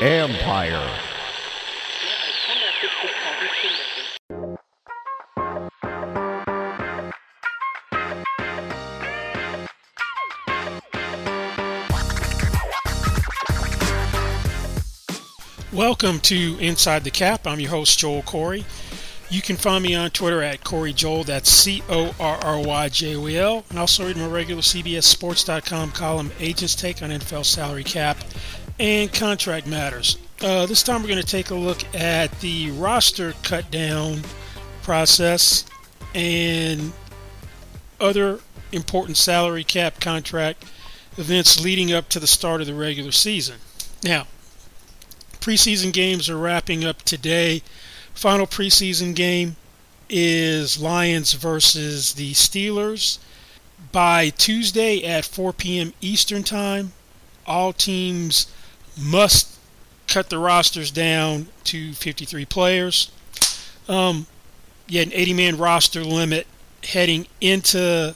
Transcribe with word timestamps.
Empire. 0.00 1.00
Welcome 15.72 16.20
to 16.20 16.58
Inside 16.58 17.04
the 17.04 17.10
Cap. 17.10 17.46
I'm 17.46 17.60
your 17.60 17.70
host, 17.70 17.98
Joel 17.98 18.22
Corry. 18.22 18.64
You 19.28 19.42
can 19.42 19.56
find 19.56 19.82
me 19.82 19.94
on 19.94 20.10
Twitter 20.10 20.40
at 20.42 20.62
Corry 20.62 20.94
Joel. 20.94 21.24
That's 21.24 21.50
C 21.50 21.82
O 21.88 22.14
R 22.20 22.38
R 22.44 22.60
Y 22.60 22.88
J 22.88 23.16
O 23.16 23.26
E 23.26 23.36
L. 23.36 23.64
And 23.70 23.78
also 23.78 24.06
read 24.06 24.16
my 24.16 24.26
regular 24.26 24.62
CBSSports.com 24.62 25.92
column, 25.92 26.30
Agents 26.38 26.74
Take 26.74 27.02
on 27.02 27.10
NFL 27.10 27.44
Salary 27.44 27.84
Cap 27.84 28.18
and 28.78 29.12
Contract 29.12 29.66
Matters. 29.66 30.18
Uh, 30.42 30.66
this 30.66 30.82
time 30.82 31.02
we're 31.02 31.08
going 31.08 31.20
to 31.20 31.26
take 31.26 31.50
a 31.50 31.54
look 31.54 31.82
at 31.94 32.40
the 32.40 32.70
roster 32.72 33.32
cut 33.42 33.70
down 33.70 34.20
process 34.82 35.64
and 36.14 36.92
other 38.00 38.40
important 38.72 39.16
salary 39.16 39.64
cap 39.64 39.98
contract 40.00 40.64
events 41.16 41.62
leading 41.62 41.92
up 41.92 42.08
to 42.10 42.20
the 42.20 42.26
start 42.26 42.60
of 42.60 42.66
the 42.66 42.74
regular 42.74 43.10
season. 43.10 43.56
Now, 44.04 44.26
preseason 45.40 45.92
games 45.92 46.28
are 46.28 46.36
wrapping 46.36 46.84
up 46.84 47.02
today. 47.02 47.62
Final 48.16 48.46
preseason 48.46 49.14
game 49.14 49.56
is 50.08 50.80
Lions 50.80 51.34
versus 51.34 52.14
the 52.14 52.32
Steelers. 52.32 53.18
By 53.92 54.30
Tuesday 54.30 55.04
at 55.04 55.26
4 55.26 55.52
p.m. 55.52 55.92
Eastern 56.00 56.42
Time, 56.42 56.92
all 57.46 57.74
teams 57.74 58.50
must 58.98 59.58
cut 60.08 60.30
the 60.30 60.38
rosters 60.38 60.90
down 60.90 61.48
to 61.64 61.92
53 61.92 62.46
players. 62.46 63.10
Um, 63.86 64.26
you 64.88 65.00
had 65.00 65.08
an 65.08 65.14
80 65.14 65.34
man 65.34 65.58
roster 65.58 66.02
limit 66.02 66.46
heading 66.84 67.26
into 67.42 68.14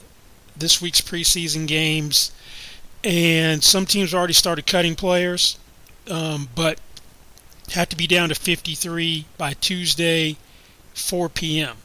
this 0.57 0.81
week's 0.81 1.01
preseason 1.01 1.67
games, 1.67 2.31
and 3.03 3.63
some 3.63 3.85
teams 3.85 4.15
already 4.15 4.33
started 4.33 4.65
cutting 4.65 4.95
players, 4.95 5.59
um, 6.09 6.49
but 6.55 6.79
had 7.71 7.89
to 7.89 7.95
be 7.95 8.07
down 8.07 8.29
to 8.29 8.35
53 8.35 9.25
by 9.37 9.53
Tuesday, 9.53 10.37
4 10.93 11.29
p.m. 11.29 11.77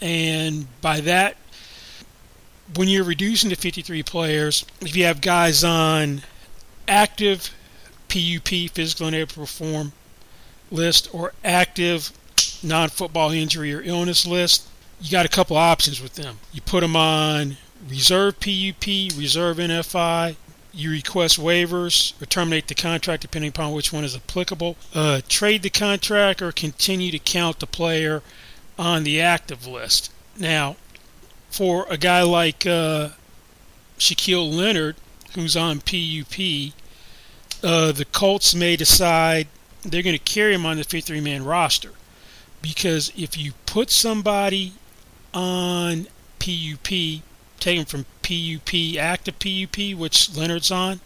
And 0.00 0.66
by 0.80 1.00
that, 1.00 1.36
when 2.76 2.88
you're 2.88 3.04
reducing 3.04 3.50
to 3.50 3.56
53 3.56 4.02
players, 4.04 4.64
if 4.80 4.94
you 4.96 5.04
have 5.04 5.20
guys 5.20 5.64
on 5.64 6.22
active 6.86 7.54
PUP, 8.08 8.70
physical 8.72 9.08
unable 9.08 9.26
to 9.28 9.40
perform 9.40 9.92
list, 10.70 11.12
or 11.12 11.32
active 11.44 12.12
non 12.62 12.88
football 12.88 13.30
injury 13.30 13.74
or 13.74 13.82
illness 13.82 14.26
list, 14.26 14.68
you 15.00 15.10
got 15.10 15.26
a 15.26 15.28
couple 15.28 15.56
options 15.56 16.00
with 16.00 16.14
them. 16.14 16.38
You 16.52 16.60
put 16.60 16.80
them 16.80 16.96
on 16.96 17.56
reserve 17.88 18.38
PUP, 18.40 18.86
reserve 19.16 19.56
NFI, 19.56 20.36
you 20.72 20.90
request 20.90 21.38
waivers 21.38 22.20
or 22.20 22.26
terminate 22.26 22.68
the 22.68 22.74
contract 22.74 23.22
depending 23.22 23.48
upon 23.48 23.72
which 23.72 23.92
one 23.92 24.04
is 24.04 24.16
applicable, 24.16 24.76
uh, 24.94 25.20
trade 25.28 25.62
the 25.62 25.70
contract, 25.70 26.40
or 26.40 26.52
continue 26.52 27.10
to 27.10 27.18
count 27.18 27.60
the 27.60 27.66
player 27.66 28.22
on 28.78 29.04
the 29.04 29.20
active 29.20 29.66
list. 29.66 30.12
Now, 30.38 30.76
for 31.50 31.86
a 31.90 31.96
guy 31.96 32.22
like 32.22 32.66
uh, 32.66 33.10
Shaquille 33.98 34.52
Leonard, 34.52 34.96
who's 35.34 35.56
on 35.56 35.80
PUP, 35.80 36.72
uh, 37.62 37.92
the 37.92 38.06
Colts 38.12 38.54
may 38.54 38.76
decide 38.76 39.48
they're 39.82 40.02
going 40.02 40.16
to 40.16 40.18
carry 40.18 40.54
him 40.54 40.66
on 40.66 40.76
the 40.76 40.84
53 40.84 41.20
man 41.20 41.44
roster. 41.44 41.92
Because 42.62 43.12
if 43.16 43.38
you 43.38 43.52
put 43.66 43.90
somebody 43.90 44.74
on 45.32 46.06
PUP, 46.38 47.22
take 47.60 47.78
him 47.78 47.84
from 47.84 48.06
PUP, 48.22 48.98
active 48.98 49.38
PUP, 49.38 49.98
which 49.98 50.34
Leonard's 50.34 50.70
on, 50.70 51.00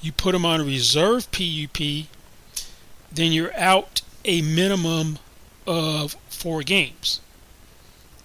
you 0.00 0.12
put 0.12 0.34
him 0.34 0.44
on 0.44 0.64
reserve 0.64 1.30
PUP, 1.32 2.06
then 3.12 3.32
you're 3.32 3.56
out 3.56 4.02
a 4.24 4.42
minimum 4.42 5.18
of 5.66 6.16
four 6.28 6.62
games. 6.62 7.20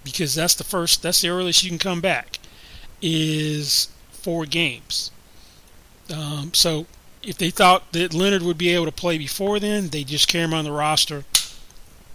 Because 0.04 0.36
that's 0.36 0.56
the 0.56 0.64
first, 0.64 1.02
that's 1.02 1.22
the 1.22 1.30
earliest 1.30 1.64
you 1.64 1.70
can 1.70 1.80
come 1.80 2.02
back, 2.02 2.40
is 3.02 3.90
four 4.12 4.46
games. 4.46 5.12
Um, 6.14 6.54
so 6.54 6.86
if 7.22 7.38
they 7.38 7.50
thought 7.50 7.92
that 7.94 8.14
Leonard 8.14 8.42
would 8.42 8.58
be 8.58 8.70
able 8.70 8.86
to 8.86 8.92
play 8.92 9.18
before 9.18 9.60
then, 9.60 9.90
they 9.90 10.04
just 10.04 10.28
carry 10.28 10.44
him 10.44 10.54
on 10.54 10.66
the 10.66 10.72
roster 10.72 11.24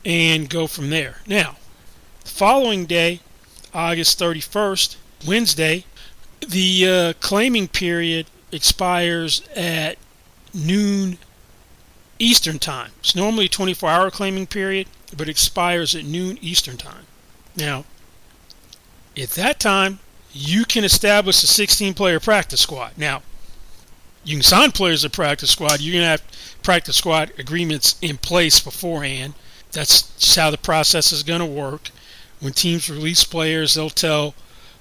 and 0.04 0.48
go 0.48 0.66
from 0.66 0.90
there. 0.90 1.18
Now, 1.26 1.56
the 2.22 2.28
following 2.28 2.86
day, 2.86 3.20
August 3.72 4.18
31st, 4.18 4.96
Wednesday, 5.26 5.84
the 6.46 6.88
uh, 6.88 7.12
claiming 7.20 7.68
period 7.68 8.26
expires 8.52 9.42
at 9.54 9.98
noon 10.54 11.18
Eastern 12.18 12.58
Time. 12.58 12.90
It's 13.00 13.14
normally 13.14 13.46
a 13.46 13.48
24 13.48 13.88
hour 13.88 14.10
claiming 14.10 14.46
period, 14.46 14.88
but 15.16 15.28
expires 15.28 15.94
at 15.94 16.04
noon 16.04 16.38
Eastern 16.40 16.76
Time. 16.76 17.06
Now, 17.56 17.84
at 19.16 19.30
that 19.30 19.58
time, 19.58 19.98
you 20.32 20.64
can 20.64 20.84
establish 20.84 21.42
a 21.42 21.46
16 21.46 21.94
player 21.94 22.20
practice 22.20 22.60
squad. 22.60 22.92
Now, 22.96 23.22
you 24.24 24.36
can 24.36 24.42
sign 24.42 24.72
players 24.72 25.02
to 25.02 25.10
practice 25.10 25.50
squad. 25.50 25.80
You're 25.80 25.94
going 25.94 26.04
to 26.04 26.08
have 26.10 26.22
practice 26.62 26.96
squad 26.96 27.32
agreements 27.38 27.96
in 28.02 28.18
place 28.18 28.60
beforehand. 28.60 29.34
That's 29.72 30.36
how 30.36 30.50
the 30.50 30.58
process 30.58 31.12
is 31.12 31.22
going 31.22 31.40
to 31.40 31.46
work. 31.46 31.90
When 32.40 32.52
teams 32.52 32.88
release 32.88 33.24
players, 33.24 33.74
they'll 33.74 33.90
tell, 33.90 34.34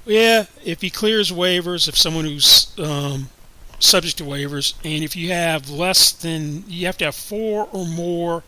yeah, 0.07 0.45
if 0.63 0.81
he 0.81 0.90
clears 0.90 1.31
waivers, 1.31 1.88
if 1.88 1.97
someone 1.97 2.25
who's 2.25 2.73
um, 2.79 3.29
subject 3.79 4.18
to 4.18 4.23
waivers, 4.23 4.73
and 4.84 5.03
if 5.03 5.16
you 5.16 5.29
have 5.29 5.69
less 5.69 6.12
than, 6.12 6.63
you 6.68 6.85
have 6.85 6.97
to 6.97 7.06
have 7.06 7.16
four 7.16 7.68
or 7.72 7.85
more 7.85 8.44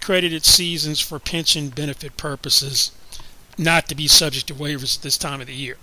credited 0.00 0.44
seasons 0.44 1.00
for 1.00 1.18
pension 1.18 1.68
benefit 1.68 2.16
purposes, 2.16 2.90
not 3.56 3.86
to 3.88 3.94
be 3.94 4.08
subject 4.08 4.48
to 4.48 4.54
waivers 4.54 4.96
at 4.96 5.02
this 5.02 5.16
time 5.16 5.40
of 5.40 5.46
the 5.46 5.54
year. 5.54 5.76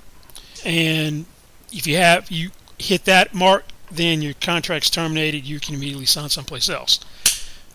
And 0.66 1.26
if 1.72 1.88
you 1.88 1.98
have, 1.98 2.30
you 2.30 2.52
hit 2.78 3.06
that 3.06 3.34
mark, 3.34 3.66
then 3.92 4.22
your 4.22 4.34
contract's 4.34 4.90
terminated, 4.90 5.46
you 5.46 5.60
can 5.60 5.76
immediately 5.76 6.06
sign 6.06 6.30
someplace 6.30 6.70
else. 6.70 7.00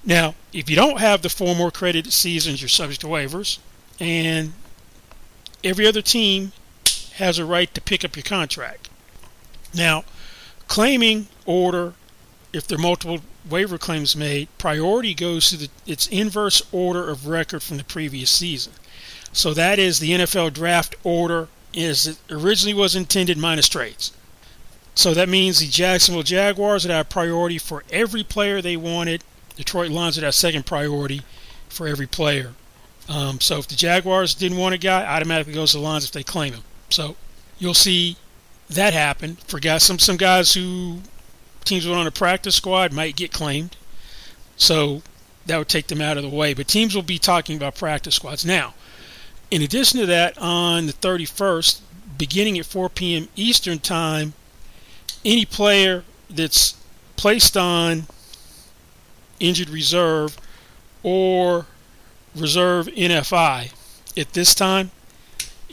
Now, 0.04 0.34
if 0.52 0.68
you 0.68 0.76
don't 0.76 1.00
have 1.00 1.22
the 1.22 1.30
four 1.30 1.56
more 1.56 1.70
credited 1.70 2.12
seasons, 2.12 2.60
you're 2.60 2.68
subject 2.68 3.00
to 3.00 3.06
waivers, 3.06 3.58
and 3.98 4.52
every 5.62 5.86
other 5.86 6.02
team 6.02 6.52
has 7.16 7.38
a 7.38 7.44
right 7.44 7.72
to 7.74 7.80
pick 7.80 8.04
up 8.04 8.16
your 8.16 8.22
contract. 8.22 8.88
Now, 9.74 10.04
claiming 10.68 11.28
order, 11.46 11.94
if 12.52 12.66
there 12.66 12.78
are 12.78 12.82
multiple 12.82 13.20
waiver 13.48 13.78
claims 13.78 14.16
made, 14.16 14.48
priority 14.58 15.14
goes 15.14 15.50
to 15.50 15.56
the 15.56 15.68
its 15.86 16.06
inverse 16.06 16.62
order 16.72 17.08
of 17.08 17.26
record 17.26 17.62
from 17.62 17.76
the 17.76 17.84
previous 17.84 18.30
season. 18.30 18.72
So 19.32 19.52
that 19.54 19.78
is 19.78 19.98
the 19.98 20.12
NFL 20.12 20.52
draft 20.52 20.94
order 21.02 21.48
as 21.76 22.06
it 22.06 22.18
originally 22.30 22.74
was 22.74 22.94
intended 22.94 23.36
minus 23.36 23.68
trades. 23.68 24.12
So 24.94 25.12
that 25.12 25.28
means 25.28 25.58
the 25.58 25.66
Jacksonville 25.66 26.22
Jaguars 26.22 26.84
would 26.84 26.94
have 26.94 27.08
priority 27.08 27.58
for 27.58 27.82
every 27.90 28.22
player 28.22 28.62
they 28.62 28.76
wanted. 28.76 29.24
Detroit 29.56 29.90
Lions 29.90 30.16
would 30.16 30.24
have 30.24 30.34
second 30.34 30.66
priority 30.66 31.22
for 31.68 31.88
every 31.88 32.06
player. 32.06 32.54
Um, 33.08 33.40
so 33.40 33.58
if 33.58 33.66
the 33.66 33.74
Jaguars 33.74 34.34
didn't 34.34 34.58
want 34.58 34.74
a 34.74 34.78
guy, 34.78 35.04
automatically 35.04 35.52
goes 35.52 35.72
to 35.72 35.78
the 35.78 35.82
Lions 35.82 36.04
if 36.04 36.12
they 36.12 36.22
claim 36.22 36.54
him. 36.54 36.62
So 36.90 37.16
you'll 37.58 37.74
see 37.74 38.16
that 38.70 38.92
happen 38.92 39.36
for 39.46 39.60
guys. 39.60 39.82
Some 39.82 39.98
some 39.98 40.16
guys 40.16 40.54
who 40.54 41.00
teams 41.64 41.86
went 41.86 41.98
on 41.98 42.06
a 42.06 42.10
practice 42.10 42.54
squad 42.54 42.92
might 42.92 43.16
get 43.16 43.32
claimed. 43.32 43.76
So 44.56 45.02
that 45.46 45.58
would 45.58 45.68
take 45.68 45.88
them 45.88 46.00
out 46.00 46.16
of 46.16 46.22
the 46.22 46.28
way. 46.28 46.54
But 46.54 46.68
teams 46.68 46.94
will 46.94 47.02
be 47.02 47.18
talking 47.18 47.56
about 47.56 47.74
practice 47.74 48.14
squads 48.14 48.44
now. 48.44 48.74
In 49.50 49.62
addition 49.62 50.00
to 50.00 50.06
that, 50.06 50.38
on 50.38 50.86
the 50.86 50.92
31st, 50.92 51.80
beginning 52.16 52.58
at 52.58 52.66
4 52.66 52.88
p.m. 52.88 53.28
Eastern 53.36 53.78
Time, 53.78 54.32
any 55.24 55.44
player 55.44 56.04
that's 56.30 56.76
placed 57.16 57.56
on 57.56 58.06
injured 59.40 59.68
reserve 59.68 60.38
or 61.02 61.66
reserve 62.34 62.86
NFI 62.86 63.72
at 64.16 64.32
this 64.32 64.54
time 64.54 64.90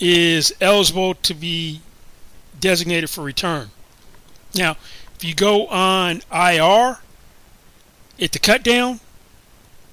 is 0.02 0.54
eligible 0.60 1.14
to 1.14 1.34
be 1.34 1.80
designated 2.60 3.10
for 3.10 3.24
return. 3.24 3.70
Now, 4.54 4.72
if 5.16 5.24
you 5.24 5.34
go 5.34 5.68
on 5.68 6.22
IR 6.32 6.98
at 8.20 8.32
the 8.34 8.40
cut 8.40 8.64
down, 8.64 9.00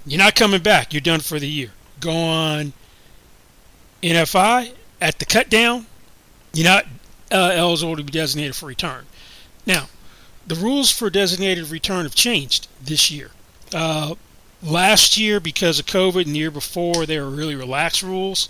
you're 0.04 0.18
not 0.18 0.34
coming 0.34 0.62
back. 0.62 0.92
You're 0.92 1.00
done 1.00 1.20
for 1.20 1.38
the 1.38 1.46
year. 1.46 1.70
Go 2.00 2.10
on 2.10 2.72
NFI 4.02 4.72
at 5.00 5.18
the 5.18 5.24
cut 5.24 5.48
down, 5.48 5.86
you're 6.52 6.68
not 6.68 6.86
uh, 7.30 7.52
eligible 7.54 7.96
to 7.96 8.02
be 8.02 8.12
designated 8.12 8.56
for 8.56 8.66
return. 8.66 9.06
Now, 9.66 9.86
the 10.46 10.54
rules 10.54 10.90
for 10.90 11.10
designated 11.10 11.70
return 11.70 12.04
have 12.04 12.14
changed 12.14 12.68
this 12.82 13.10
year. 13.10 13.30
Uh, 13.72 14.14
last 14.62 15.18
year, 15.18 15.40
because 15.40 15.78
of 15.78 15.86
COVID, 15.86 16.24
and 16.24 16.34
the 16.34 16.38
year 16.38 16.50
before, 16.50 17.06
they 17.06 17.20
were 17.20 17.30
really 17.30 17.54
relaxed 17.54 18.02
rules 18.02 18.48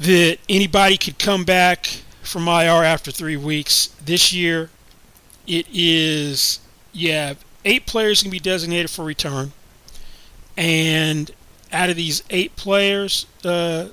that 0.00 0.38
anybody 0.48 0.96
could 0.96 1.18
come 1.18 1.44
back 1.44 1.86
from 2.22 2.46
IR 2.46 2.84
after 2.84 3.10
three 3.10 3.36
weeks. 3.36 3.88
This 4.04 4.32
year, 4.32 4.70
it 5.46 5.66
is 5.72 6.60
yeah, 6.92 7.34
eight 7.64 7.86
players 7.86 8.22
can 8.22 8.30
be 8.30 8.40
designated 8.40 8.90
for 8.90 9.04
return, 9.04 9.52
and 10.56 11.30
out 11.72 11.90
of 11.90 11.96
these 11.96 12.22
eight 12.30 12.56
players, 12.56 13.26
uh, 13.44 13.88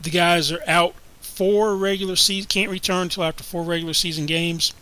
the 0.00 0.10
guys 0.10 0.52
are 0.52 0.62
out 0.66 0.94
four 1.20 1.76
regular 1.76 2.16
season 2.16 2.48
can't 2.48 2.70
return 2.70 3.02
until 3.02 3.24
after 3.24 3.44
four 3.44 3.62
regular 3.62 3.92
season 3.92 4.24
games, 4.26 4.72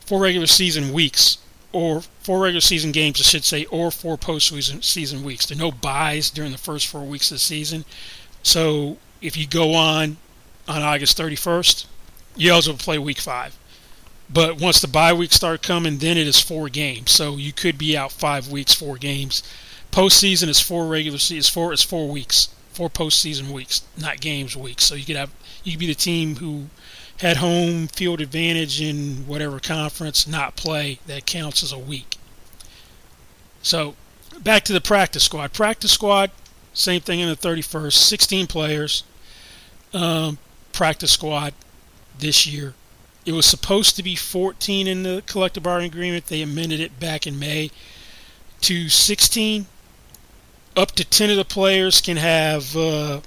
four 0.00 0.20
regular 0.20 0.46
season 0.46 0.92
weeks, 0.92 1.38
or 1.72 2.02
four 2.20 2.40
regular 2.40 2.60
season 2.60 2.92
games, 2.92 3.20
I 3.20 3.24
should 3.24 3.44
say, 3.44 3.64
or 3.66 3.90
four 3.90 4.18
postseason 4.18 4.82
season 4.84 5.22
weeks. 5.22 5.46
There 5.46 5.56
are 5.56 5.60
no 5.60 5.70
byes 5.70 6.30
during 6.30 6.52
the 6.52 6.58
first 6.58 6.86
four 6.86 7.04
weeks 7.04 7.30
of 7.30 7.36
the 7.36 7.40
season, 7.40 7.84
so 8.42 8.98
if 9.20 9.36
you 9.36 9.46
go 9.46 9.74
on 9.74 10.16
on 10.66 10.82
August 10.82 11.18
31st, 11.18 11.86
you're 12.36 12.52
eligible 12.52 12.78
to 12.78 12.84
play 12.84 12.98
Week 12.98 13.18
Five. 13.18 13.56
But 14.30 14.60
once 14.60 14.80
the 14.80 14.88
bye 14.88 15.12
weeks 15.12 15.36
start 15.36 15.62
coming, 15.62 15.98
then 15.98 16.18
it 16.18 16.26
is 16.26 16.40
four 16.40 16.68
games. 16.68 17.10
So 17.10 17.36
you 17.36 17.52
could 17.52 17.78
be 17.78 17.96
out 17.96 18.12
five 18.12 18.48
weeks, 18.48 18.74
four 18.74 18.96
games. 18.96 19.42
Postseason 19.90 20.48
is 20.48 20.60
four 20.60 20.86
regular 20.86 21.18
season. 21.18 21.38
It's 21.38 21.48
four. 21.48 21.72
It's 21.72 21.82
four 21.82 22.08
weeks, 22.08 22.48
four 22.72 22.90
postseason 22.90 23.50
weeks, 23.50 23.82
not 23.96 24.20
games 24.20 24.54
weeks. 24.56 24.84
So 24.84 24.94
you 24.94 25.04
could 25.04 25.16
have 25.16 25.30
you 25.64 25.72
could 25.72 25.80
be 25.80 25.86
the 25.86 25.94
team 25.94 26.36
who 26.36 26.66
had 27.20 27.38
home 27.38 27.88
field 27.88 28.20
advantage 28.20 28.80
in 28.80 29.26
whatever 29.26 29.58
conference, 29.58 30.26
not 30.26 30.56
play. 30.56 30.98
That 31.06 31.26
counts 31.26 31.62
as 31.62 31.72
a 31.72 31.78
week. 31.78 32.16
So 33.62 33.94
back 34.40 34.64
to 34.64 34.72
the 34.72 34.80
practice 34.80 35.24
squad. 35.24 35.52
Practice 35.52 35.92
squad, 35.92 36.30
same 36.74 37.00
thing 37.00 37.20
in 37.20 37.28
the 37.28 37.36
31st. 37.36 37.92
16 37.92 38.46
players. 38.46 39.04
Um, 39.92 40.38
practice 40.72 41.12
squad 41.12 41.54
this 42.18 42.46
year. 42.46 42.74
It 43.24 43.32
was 43.32 43.46
supposed 43.46 43.96
to 43.96 44.02
be 44.02 44.16
14 44.16 44.86
in 44.86 45.02
the 45.02 45.22
collective 45.26 45.62
bargaining 45.62 45.90
agreement. 45.90 46.26
They 46.26 46.42
amended 46.42 46.80
it 46.80 46.98
back 46.98 47.26
in 47.26 47.38
May 47.38 47.70
to 48.62 48.88
16. 48.88 49.66
Up 50.76 50.92
to 50.92 51.04
10 51.04 51.30
of 51.30 51.36
the 51.36 51.44
players 51.44 52.00
can 52.00 52.16
have 52.16 52.76
uh, 52.76 53.20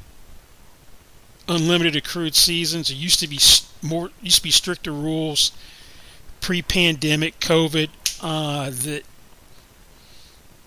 unlimited 1.48 1.96
accrued 1.96 2.36
seasons. 2.36 2.90
It 2.90 2.96
used 2.96 3.20
to 3.20 3.28
be 3.28 3.40
more 3.82 4.12
used 4.22 4.38
to 4.38 4.44
be 4.44 4.52
stricter 4.52 4.92
rules 4.92 5.52
pre-pandemic 6.40 7.40
COVID 7.40 7.90
uh, 8.22 8.70
that 8.70 9.04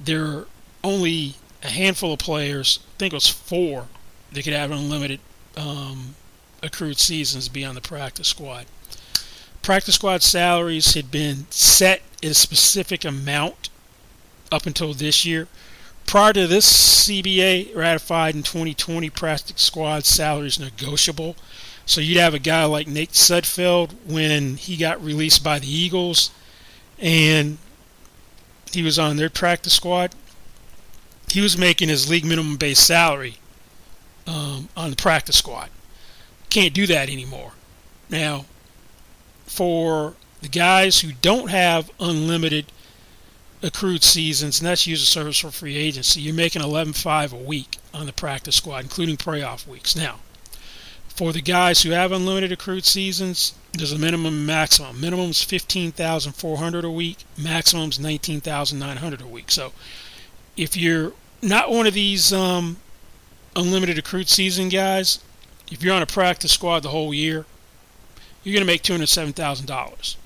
there 0.00 0.25
are 0.25 0.47
only 0.82 1.35
a 1.62 1.69
handful 1.69 2.12
of 2.12 2.19
players. 2.19 2.79
I 2.82 2.99
think 2.99 3.12
it 3.12 3.17
was 3.17 3.29
four 3.29 3.87
that 4.32 4.43
could 4.43 4.52
have 4.52 4.70
unlimited 4.70 5.20
um, 5.56 6.14
accrued 6.62 6.98
seasons 6.98 7.48
beyond 7.48 7.76
the 7.76 7.80
practice 7.80 8.28
squad. 8.28 8.66
Practice 9.62 9.94
squad 9.94 10.22
salaries 10.22 10.94
had 10.94 11.10
been 11.10 11.46
set 11.50 12.02
at 12.22 12.30
a 12.30 12.34
specific 12.34 13.04
amount 13.04 13.70
up 14.52 14.66
until 14.66 14.92
this 14.94 15.24
year. 15.24 15.48
Prior 16.06 16.32
to 16.34 16.46
this 16.46 17.06
CBA 17.06 17.74
ratified 17.74 18.34
in 18.34 18.42
2020, 18.42 19.08
practice 19.10 19.62
squad 19.62 20.04
salaries 20.04 20.58
negotiable. 20.58 21.36
So 21.86 22.00
you'd 22.00 22.18
have 22.18 22.34
a 22.34 22.38
guy 22.38 22.64
like 22.64 22.86
Nate 22.86 23.12
Sudfeld 23.12 23.92
when 24.06 24.56
he 24.56 24.76
got 24.76 25.02
released 25.02 25.42
by 25.42 25.58
the 25.58 25.70
Eagles 25.70 26.30
and 26.98 27.58
he 28.72 28.82
was 28.82 28.98
on 28.98 29.16
their 29.16 29.30
practice 29.30 29.74
squad. 29.74 30.14
He 31.28 31.40
was 31.40 31.58
making 31.58 31.88
his 31.88 32.08
league 32.08 32.24
minimum 32.24 32.56
base 32.56 32.78
salary 32.78 33.38
um, 34.26 34.69
on 34.76 34.91
the 34.91 34.97
practice 34.97 35.38
squad. 35.38 35.69
Can't 36.50 36.75
do 36.75 36.87
that 36.87 37.09
anymore. 37.09 37.53
Now, 38.09 38.47
for 39.47 40.15
the 40.41 40.49
guys 40.49 41.00
who 41.00 41.12
don't 41.23 41.50
have 41.50 41.91
unlimited 41.99 42.67
accrued 43.62 44.03
seasons, 44.03 44.61
and 44.61 44.69
that's 44.69 44.87
user 44.87 45.06
service 45.06 45.38
for 45.38 45.50
free 45.50 45.76
agency, 45.76 46.21
you're 46.21 46.35
making 46.35 46.62
11.5 46.62 47.32
a 47.32 47.37
week 47.37 47.79
on 47.93 48.06
the 48.06 48.12
practice 48.12 48.56
squad, 48.56 48.85
including 48.85 49.17
playoff 49.17 49.67
weeks. 49.67 49.97
Now, 49.97 50.21
for 51.09 51.32
the 51.32 51.41
guys 51.41 51.82
who 51.82 51.91
have 51.91 52.12
unlimited 52.12 52.53
accrued 52.53 52.85
seasons, 52.85 53.55
there's 53.73 53.93
a 53.93 53.99
minimum 53.99 54.35
and 54.35 54.47
maximum. 54.47 55.00
Minimum 55.00 55.31
is 55.31 55.43
15,400 55.43 56.85
a 56.85 56.91
week. 56.91 57.19
Maximum 57.38 57.91
is 57.91 57.99
19,900 57.99 59.21
a 59.21 59.26
week. 59.26 59.50
So, 59.50 59.73
if 60.56 60.76
you're 60.76 61.12
not 61.41 61.71
one 61.71 61.87
of 61.87 61.94
these 61.94 62.32
um, 62.32 62.79
unlimited 63.56 63.98
accrued 63.98 64.28
season 64.28 64.68
guys, 64.68 65.18
if 65.70 65.82
you're 65.82 65.94
on 65.94 66.02
a 66.02 66.06
practice 66.06 66.52
squad 66.52 66.80
the 66.80 66.90
whole 66.90 67.14
year, 67.14 67.46
you're 68.42 68.52
going 68.52 68.60
to 68.60 68.66
make 68.66 68.82
$207,000. 68.82 70.16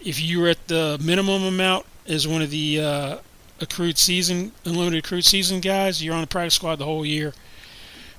If 0.00 0.20
you're 0.20 0.46
at 0.48 0.68
the 0.68 0.96
minimum 1.02 1.42
amount 1.44 1.86
as 2.06 2.28
one 2.28 2.42
of 2.42 2.50
the 2.50 2.80
uh, 2.80 3.18
accrued 3.60 3.98
season, 3.98 4.52
unlimited 4.64 5.04
accrued 5.04 5.24
season 5.24 5.58
guys, 5.60 6.00
you're 6.02 6.14
on 6.14 6.20
the 6.20 6.26
practice 6.26 6.54
squad 6.54 6.76
the 6.76 6.84
whole 6.84 7.04
year, 7.04 7.34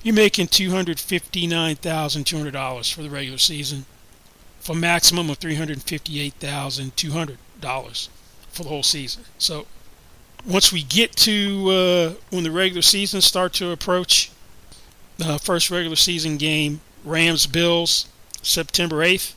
you're 0.04 0.16
making 0.16 0.48
$259,200 0.48 2.94
for 2.94 3.02
the 3.02 3.10
regular 3.10 3.38
season 3.38 3.86
for 4.60 4.74
a 4.74 4.76
maximum 4.76 5.30
of 5.30 5.40
$358,200 5.40 8.10
for 8.50 8.64
the 8.64 8.70
whole 8.70 8.84
season. 8.84 9.24
So 9.38 9.68
once 10.46 10.72
we 10.72 10.84
get 10.84 11.16
to 11.18 11.70
uh, 11.70 12.14
when 12.30 12.44
the 12.44 12.52
regular 12.52 12.82
season 12.82 13.22
start 13.22 13.54
to 13.54 13.72
approach, 13.72 14.32
the 15.20 15.38
first 15.38 15.70
regular 15.70 15.98
season 15.98 16.38
game, 16.38 16.82
Rams 17.04 17.46
Bills, 17.46 18.08
September 18.42 18.98
8th. 18.98 19.34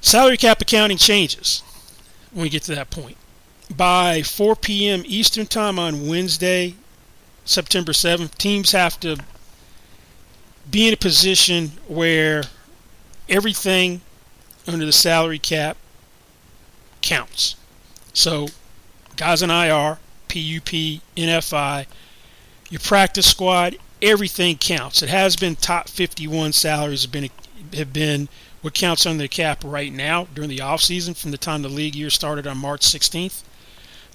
Salary 0.00 0.36
cap 0.36 0.60
accounting 0.60 0.96
changes 0.96 1.62
when 2.32 2.44
we 2.44 2.48
get 2.48 2.62
to 2.62 2.74
that 2.74 2.90
point. 2.90 3.16
By 3.76 4.22
4 4.22 4.56
p.m. 4.56 5.02
Eastern 5.04 5.46
Time 5.46 5.78
on 5.78 6.08
Wednesday, 6.08 6.76
September 7.44 7.92
7th, 7.92 8.36
teams 8.36 8.72
have 8.72 8.98
to 9.00 9.18
be 10.70 10.86
in 10.86 10.94
a 10.94 10.96
position 10.96 11.72
where 11.88 12.44
everything 13.28 14.00
under 14.66 14.86
the 14.86 14.92
salary 14.92 15.38
cap 15.38 15.76
counts. 17.02 17.56
So, 18.12 18.48
guys 19.16 19.42
in 19.42 19.50
IR, 19.50 19.98
PUP, 20.28 21.00
NFI, 21.16 21.86
your 22.70 22.80
practice 22.80 23.26
squad, 23.26 23.76
everything 24.02 24.56
counts. 24.56 25.02
It 25.02 25.08
has 25.08 25.36
been 25.36 25.56
top 25.56 25.88
51 25.88 26.52
salaries 26.52 27.02
have 27.02 27.12
been 27.12 27.30
have 27.74 27.92
been 27.92 28.28
what 28.62 28.74
counts 28.74 29.06
on 29.06 29.18
the 29.18 29.28
cap 29.28 29.62
right 29.64 29.92
now 29.92 30.26
during 30.34 30.50
the 30.50 30.60
off 30.60 30.80
season 30.80 31.14
from 31.14 31.30
the 31.30 31.38
time 31.38 31.62
the 31.62 31.68
league 31.68 31.94
year 31.94 32.10
started 32.10 32.46
on 32.46 32.58
March 32.58 32.80
16th 32.80 33.42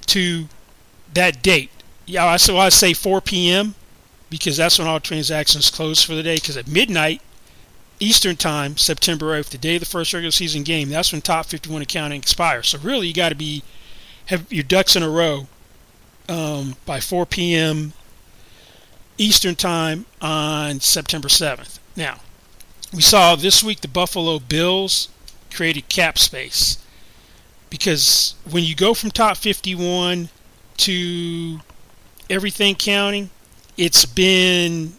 to 0.07 0.47
that 1.13 1.41
date. 1.41 1.69
Yeah, 2.05 2.35
so 2.37 2.57
I 2.57 2.69
say 2.69 2.93
4 2.93 3.21
p.m. 3.21 3.75
because 4.29 4.57
that's 4.57 4.79
when 4.79 4.87
all 4.87 4.99
transactions 4.99 5.69
close 5.69 6.03
for 6.03 6.15
the 6.15 6.23
day. 6.23 6.35
Because 6.35 6.57
at 6.57 6.67
midnight 6.67 7.21
Eastern 7.99 8.35
time, 8.35 8.75
September 8.75 9.39
8th, 9.39 9.49
the 9.49 9.57
day 9.57 9.75
of 9.75 9.79
the 9.79 9.85
first 9.85 10.13
regular 10.13 10.31
season 10.31 10.63
game, 10.63 10.89
that's 10.89 11.11
when 11.13 11.21
top 11.21 11.45
51 11.45 11.81
accounting 11.81 12.19
expires. 12.19 12.69
So 12.69 12.79
really, 12.79 13.07
you 13.07 13.13
got 13.13 13.29
to 13.29 13.35
be 13.35 13.63
have 14.27 14.51
your 14.51 14.63
ducks 14.63 14.95
in 14.95 15.03
a 15.03 15.09
row 15.09 15.47
um, 16.27 16.75
by 16.85 16.99
4 16.99 17.25
p.m. 17.25 17.93
Eastern 19.17 19.55
Time 19.55 20.05
on 20.21 20.79
September 20.79 21.27
7th. 21.27 21.79
Now, 21.95 22.19
we 22.93 23.01
saw 23.01 23.35
this 23.35 23.63
week 23.63 23.81
the 23.81 23.87
Buffalo 23.87 24.39
Bills 24.39 25.09
created 25.51 25.89
cap 25.89 26.17
space 26.17 26.83
because 27.69 28.35
when 28.49 28.63
you 28.63 28.75
go 28.75 28.93
from 28.93 29.11
top 29.11 29.37
51 29.37 30.29
to 30.77 31.59
everything 32.29 32.75
counting, 32.75 33.29
it's 33.77 34.05
been 34.05 34.93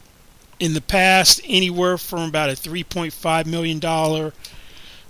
in 0.58 0.74
the 0.74 0.80
past 0.80 1.40
anywhere 1.44 1.98
from 1.98 2.28
about 2.28 2.48
a 2.48 2.52
3.5 2.52 3.46
million 3.46 3.78
dollar 3.78 4.32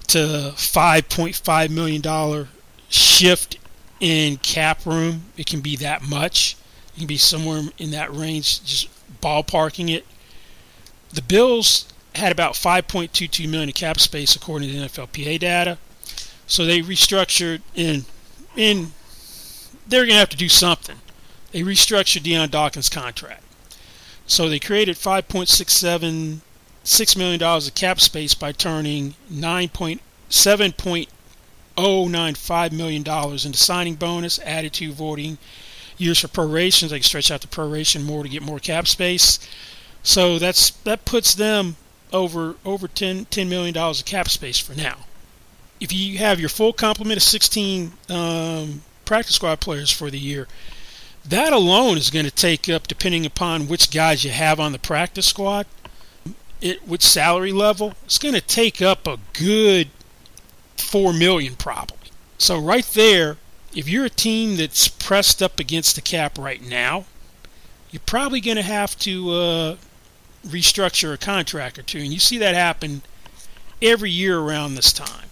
to 0.08 0.18
5.5 0.56 1.70
million 1.70 2.00
dollar 2.00 2.48
shift 2.88 3.58
in 4.00 4.36
cap 4.38 4.84
room. 4.84 5.24
It 5.36 5.46
can 5.46 5.60
be 5.60 5.76
that 5.76 6.02
much. 6.02 6.56
It 6.94 6.98
can 6.98 7.06
be 7.06 7.16
somewhere 7.16 7.62
in 7.78 7.90
that 7.92 8.14
range, 8.14 8.64
just 8.64 8.88
ballparking 9.24 9.94
it. 9.94 10.06
The 11.12 11.22
Bills 11.22 11.86
had 12.14 12.32
about 12.32 12.54
5.22 12.54 13.48
million 13.48 13.68
in 13.68 13.72
cap 13.72 13.98
space 13.98 14.36
according 14.36 14.68
to 14.68 14.74
the 14.74 14.86
NFLPA 14.86 15.38
data. 15.40 15.78
So 16.46 16.64
they 16.64 16.80
restructured 16.80 17.62
and 17.76 18.04
in 18.56 18.92
they're 19.86 20.02
going 20.02 20.14
to 20.14 20.18
have 20.18 20.28
to 20.30 20.36
do 20.36 20.48
something. 20.48 20.96
They 21.52 21.60
restructured 21.60 22.22
Dion 22.22 22.48
Dawkins' 22.48 22.88
contract. 22.88 23.42
So 24.26 24.48
they 24.48 24.58
created 24.58 24.96
5.67 24.96 26.40
six 26.82 27.16
million 27.16 27.40
dollars 27.40 27.66
of 27.66 27.74
cap 27.74 28.00
space 28.00 28.34
by 28.34 28.52
turning 28.52 29.14
9.7.8 29.32 31.08
$1.095 31.76 32.72
million 32.72 33.02
into 33.04 33.58
signing 33.58 33.94
bonus 33.94 34.38
added 34.40 34.72
to 34.74 34.92
voting 34.92 35.38
years 35.98 36.18
for 36.20 36.28
proration. 36.28 36.88
They 36.88 36.98
can 36.98 37.04
stretch 37.04 37.30
out 37.30 37.40
the 37.40 37.46
proration 37.46 38.04
more 38.04 38.22
to 38.22 38.28
get 38.28 38.42
more 38.42 38.58
cap 38.58 38.86
space. 38.86 39.38
So 40.02 40.38
that's 40.38 40.70
that 40.70 41.04
puts 41.04 41.34
them 41.34 41.76
over 42.12 42.56
over 42.64 42.86
10, 42.88 43.26
$10 43.26 43.48
million 43.48 43.76
of 43.76 44.04
cap 44.04 44.28
space 44.28 44.58
for 44.58 44.74
now. 44.74 44.98
If 45.80 45.92
you 45.92 46.18
have 46.18 46.40
your 46.40 46.48
full 46.48 46.72
complement 46.72 47.18
of 47.18 47.22
16 47.22 47.92
um, 48.08 48.82
practice 49.04 49.36
squad 49.36 49.60
players 49.60 49.90
for 49.90 50.10
the 50.10 50.18
year, 50.18 50.46
that 51.24 51.52
alone 51.52 51.96
is 51.96 52.10
going 52.10 52.26
to 52.26 52.30
take 52.30 52.68
up, 52.68 52.86
depending 52.86 53.26
upon 53.26 53.66
which 53.66 53.90
guys 53.90 54.24
you 54.24 54.30
have 54.30 54.60
on 54.60 54.72
the 54.72 54.78
practice 54.78 55.26
squad, 55.26 55.66
it 56.60 56.86
with 56.86 57.02
salary 57.02 57.52
level, 57.52 57.94
it's 58.04 58.18
going 58.18 58.34
to 58.34 58.40
take 58.40 58.80
up 58.80 59.06
a 59.06 59.18
good 59.32 59.88
four 60.76 61.12
million 61.12 61.56
probably. 61.56 61.98
So 62.38 62.58
right 62.58 62.86
there, 62.94 63.36
if 63.74 63.88
you're 63.88 64.04
a 64.04 64.10
team 64.10 64.56
that's 64.56 64.88
pressed 64.88 65.42
up 65.42 65.58
against 65.58 65.96
the 65.96 66.02
cap 66.02 66.38
right 66.38 66.62
now, 66.62 67.04
you're 67.90 68.02
probably 68.06 68.40
going 68.40 68.56
to 68.56 68.62
have 68.62 68.98
to 69.00 69.30
uh, 69.30 69.76
restructure 70.46 71.12
a 71.12 71.18
contract 71.18 71.78
or 71.78 71.82
two, 71.82 71.98
and 71.98 72.12
you 72.12 72.18
see 72.18 72.38
that 72.38 72.54
happen 72.54 73.02
every 73.82 74.10
year 74.10 74.38
around 74.38 74.74
this 74.74 74.92
time. 74.92 75.28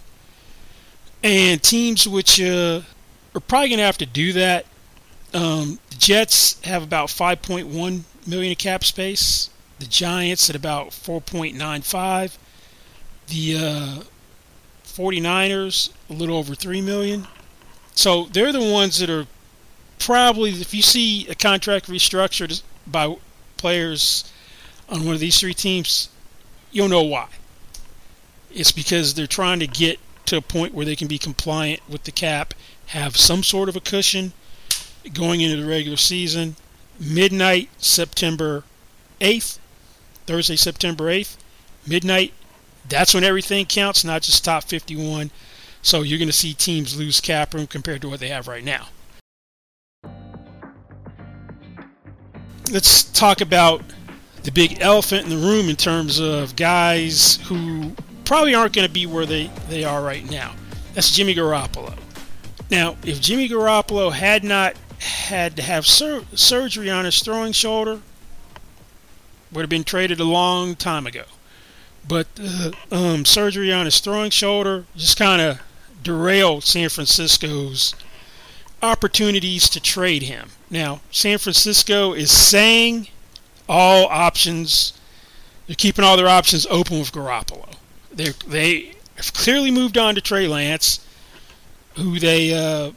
And 1.23 1.61
teams 1.63 2.07
which 2.07 2.41
uh, 2.41 2.81
are 3.33 3.41
probably 3.41 3.69
going 3.69 3.79
to 3.79 3.85
have 3.85 3.97
to 3.99 4.05
do 4.05 4.33
that. 4.33 4.65
Um, 5.33 5.79
the 5.89 5.95
Jets 5.95 6.61
have 6.63 6.83
about 6.83 7.07
5.1 7.07 8.03
million 8.27 8.51
of 8.51 8.57
cap 8.57 8.83
space. 8.83 9.49
The 9.79 9.85
Giants 9.85 10.49
at 10.49 10.55
about 10.55 10.89
4.95. 10.89 12.37
The 13.27 13.57
uh, 13.57 14.03
49ers 14.85 15.91
a 16.09 16.13
little 16.13 16.37
over 16.37 16.55
3 16.55 16.81
million. 16.81 17.27
So 17.95 18.25
they're 18.25 18.51
the 18.51 18.59
ones 18.59 18.99
that 18.99 19.09
are 19.09 19.27
probably 19.99 20.51
if 20.51 20.73
you 20.73 20.81
see 20.81 21.27
a 21.27 21.35
contract 21.35 21.87
restructured 21.87 22.61
by 22.85 23.15
players 23.57 24.31
on 24.89 25.05
one 25.05 25.13
of 25.13 25.19
these 25.19 25.39
three 25.39 25.53
teams, 25.53 26.09
you'll 26.71 26.89
know 26.89 27.03
why. 27.03 27.27
It's 28.51 28.71
because 28.71 29.13
they're 29.13 29.27
trying 29.27 29.59
to 29.59 29.67
get 29.67 29.99
to 30.25 30.37
a 30.37 30.41
point 30.41 30.73
where 30.73 30.85
they 30.85 30.95
can 30.95 31.07
be 31.07 31.17
compliant 31.17 31.81
with 31.89 32.03
the 32.03 32.11
cap, 32.11 32.53
have 32.87 33.17
some 33.17 33.43
sort 33.43 33.69
of 33.69 33.75
a 33.75 33.79
cushion 33.79 34.33
going 35.13 35.41
into 35.41 35.61
the 35.61 35.67
regular 35.67 35.97
season. 35.97 36.55
Midnight, 36.99 37.69
September 37.77 38.63
8th, 39.19 39.59
Thursday, 40.25 40.55
September 40.55 41.05
8th, 41.05 41.37
midnight. 41.87 42.33
That's 42.87 43.13
when 43.13 43.23
everything 43.23 43.65
counts, 43.65 44.03
not 44.03 44.21
just 44.21 44.43
top 44.45 44.63
51. 44.65 45.31
So 45.83 46.01
you're 46.01 46.17
going 46.17 46.29
to 46.29 46.33
see 46.33 46.53
teams 46.53 46.97
lose 46.97 47.19
cap 47.21 47.53
room 47.53 47.67
compared 47.67 48.01
to 48.01 48.09
what 48.09 48.21
they 48.21 48.29
have 48.29 48.47
right 48.47 48.63
now. 48.63 48.87
Let's 52.71 53.03
talk 53.03 53.41
about 53.41 53.83
the 54.43 54.51
big 54.51 54.81
elephant 54.81 55.25
in 55.25 55.29
the 55.29 55.37
room 55.37 55.69
in 55.69 55.75
terms 55.75 56.19
of 56.19 56.55
guys 56.55 57.35
who 57.47 57.91
probably 58.23 58.55
aren't 58.55 58.73
going 58.73 58.87
to 58.87 58.93
be 58.93 59.05
where 59.05 59.25
they, 59.25 59.51
they 59.67 59.83
are 59.83 60.01
right 60.01 60.27
now. 60.31 60.55
That's 60.93 61.11
Jimmy 61.11 61.35
Garoppolo. 61.35 61.97
Now, 62.71 62.95
if 63.03 63.19
Jimmy 63.19 63.49
Garoppolo 63.49 64.13
had 64.13 64.43
not 64.43 64.75
had 64.99 65.57
to 65.57 65.61
have 65.61 65.85
sur- 65.85 66.23
surgery 66.33 66.89
on 66.89 67.03
his 67.03 67.19
throwing 67.21 67.51
shoulder, 67.51 67.99
would 69.51 69.61
have 69.61 69.69
been 69.69 69.83
traded 69.83 70.21
a 70.21 70.23
long 70.23 70.75
time 70.75 71.05
ago. 71.05 71.25
But 72.07 72.27
uh, 72.41 72.71
um, 72.89 73.25
surgery 73.25 73.71
on 73.71 73.85
his 73.85 73.99
throwing 73.99 74.31
shoulder 74.31 74.85
just 74.95 75.17
kind 75.17 75.41
of 75.41 75.61
derailed 76.03 76.63
San 76.63 76.89
Francisco's 76.89 77.95
opportunities 78.81 79.69
to 79.69 79.79
trade 79.79 80.23
him. 80.23 80.49
Now, 80.69 81.01
San 81.09 81.37
Francisco 81.37 82.13
is 82.13 82.31
saying 82.31 83.07
all 83.69 84.07
options, 84.07 84.93
they're 85.67 85.75
keeping 85.75 86.03
all 86.03 86.17
their 86.17 86.27
options 86.27 86.65
open 86.67 86.99
with 86.99 87.11
Garoppolo. 87.11 87.75
They 88.11 88.29
they 88.47 88.95
have 89.15 89.33
clearly 89.33 89.71
moved 89.71 89.97
on 89.97 90.15
to 90.15 90.21
Trey 90.21 90.47
Lance, 90.47 90.99
who 91.95 92.19
they 92.19 92.53
uh, 92.53 92.91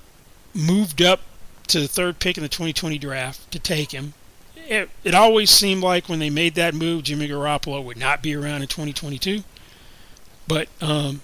moved 0.55 1.01
up 1.01 1.21
to 1.69 1.81
the 1.81 1.89
third 1.89 2.19
pick 2.19 2.37
in 2.37 2.43
the 2.43 2.49
2020 2.49 2.99
draft 2.99 3.51
to 3.51 3.59
take 3.59 3.93
him. 3.93 4.15
It, 4.57 4.91
it 5.05 5.15
always 5.15 5.51
seemed 5.51 5.83
like 5.83 6.09
when 6.09 6.19
they 6.19 6.31
made 6.31 6.55
that 6.55 6.75
move, 6.75 7.05
Jimmy 7.05 7.29
Garoppolo 7.29 7.83
would 7.85 7.97
not 7.97 8.23
be 8.23 8.35
around 8.35 8.63
in 8.63 8.69
2022. 8.69 9.45
But 10.49 10.69
um, 10.81 11.21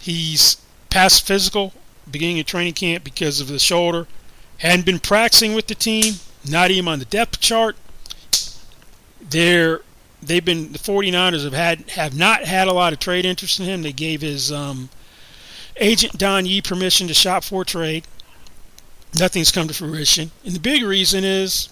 he's 0.00 0.56
past 0.94 1.26
physical 1.26 1.72
beginning 2.08 2.38
of 2.38 2.46
training 2.46 2.72
camp 2.72 3.02
because 3.02 3.40
of 3.40 3.48
the 3.48 3.58
shoulder. 3.58 4.06
Hadn't 4.58 4.86
been 4.86 5.00
practicing 5.00 5.52
with 5.52 5.66
the 5.66 5.74
team, 5.74 6.14
not 6.48 6.70
even 6.70 6.86
on 6.86 7.00
the 7.00 7.04
depth 7.04 7.40
chart. 7.40 7.76
They're 9.20 9.80
they've 10.22 10.44
been 10.44 10.70
the 10.70 10.78
49ers 10.78 11.42
have 11.42 11.52
had 11.52 11.90
have 11.90 12.16
not 12.16 12.44
had 12.44 12.68
a 12.68 12.72
lot 12.72 12.92
of 12.92 13.00
trade 13.00 13.24
interest 13.24 13.58
in 13.58 13.66
him. 13.66 13.82
They 13.82 13.92
gave 13.92 14.20
his 14.20 14.52
um, 14.52 14.88
agent 15.78 16.16
Don 16.16 16.46
Yee 16.46 16.62
permission 16.62 17.08
to 17.08 17.14
shop 17.14 17.42
for 17.42 17.64
trade. 17.64 18.04
Nothing's 19.18 19.50
come 19.50 19.66
to 19.66 19.74
fruition, 19.74 20.30
and 20.44 20.54
the 20.54 20.60
big 20.60 20.84
reason 20.84 21.24
is 21.24 21.70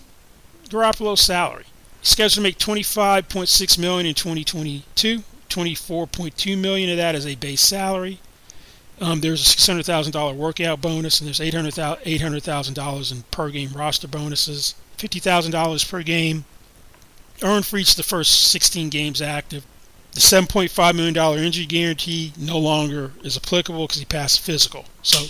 Garoppolo's 0.68 1.20
salary. 1.20 1.66
He's 2.00 2.08
scheduled 2.08 2.32
to 2.32 2.40
make 2.40 2.58
25.6 2.58 3.78
million 3.78 4.06
in 4.06 4.14
2022. 4.14 5.22
24.2 5.48 6.58
million 6.58 6.90
of 6.90 6.96
that 6.96 7.14
is 7.14 7.26
a 7.26 7.36
base 7.36 7.60
salary. 7.60 8.18
Um, 9.02 9.20
there's 9.20 9.40
a 9.40 9.56
$600,000 9.56 10.36
workout 10.36 10.80
bonus, 10.80 11.20
and 11.20 11.26
there's 11.26 11.40
$800,000 11.40 12.04
$800, 12.04 13.12
in 13.12 13.22
per 13.32 13.50
game 13.50 13.72
roster 13.72 14.06
bonuses, 14.06 14.76
$50,000 14.96 15.90
per 15.90 16.02
game 16.04 16.44
earned 17.42 17.66
for 17.66 17.78
each 17.78 17.90
of 17.90 17.96
the 17.96 18.04
first 18.04 18.44
16 18.52 18.90
games 18.90 19.20
active. 19.20 19.66
The 20.12 20.20
$7.5 20.20 20.94
million 20.94 21.16
injury 21.44 21.66
guarantee 21.66 22.32
no 22.38 22.56
longer 22.58 23.10
is 23.24 23.36
applicable 23.36 23.88
because 23.88 23.98
he 23.98 24.04
passed 24.04 24.38
physical. 24.38 24.84
So 25.02 25.24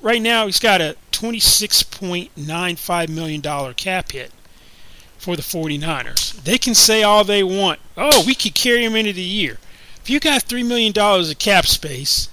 right 0.00 0.22
now 0.22 0.46
he's 0.46 0.58
got 0.58 0.80
a 0.80 0.96
$26.95 1.10 3.08
million 3.10 3.42
cap 3.74 4.12
hit 4.12 4.32
for 5.18 5.36
the 5.36 5.42
49ers. 5.42 6.42
They 6.44 6.56
can 6.56 6.74
say 6.74 7.02
all 7.02 7.24
they 7.24 7.42
want. 7.42 7.78
Oh, 7.94 8.24
we 8.26 8.34
could 8.34 8.54
carry 8.54 8.82
him 8.82 8.96
into 8.96 9.12
the 9.12 9.20
year. 9.20 9.58
If 10.00 10.08
you 10.08 10.18
got 10.18 10.44
$3 10.44 10.66
million 10.66 10.94
of 10.96 11.38
cap 11.38 11.66
space, 11.66 12.30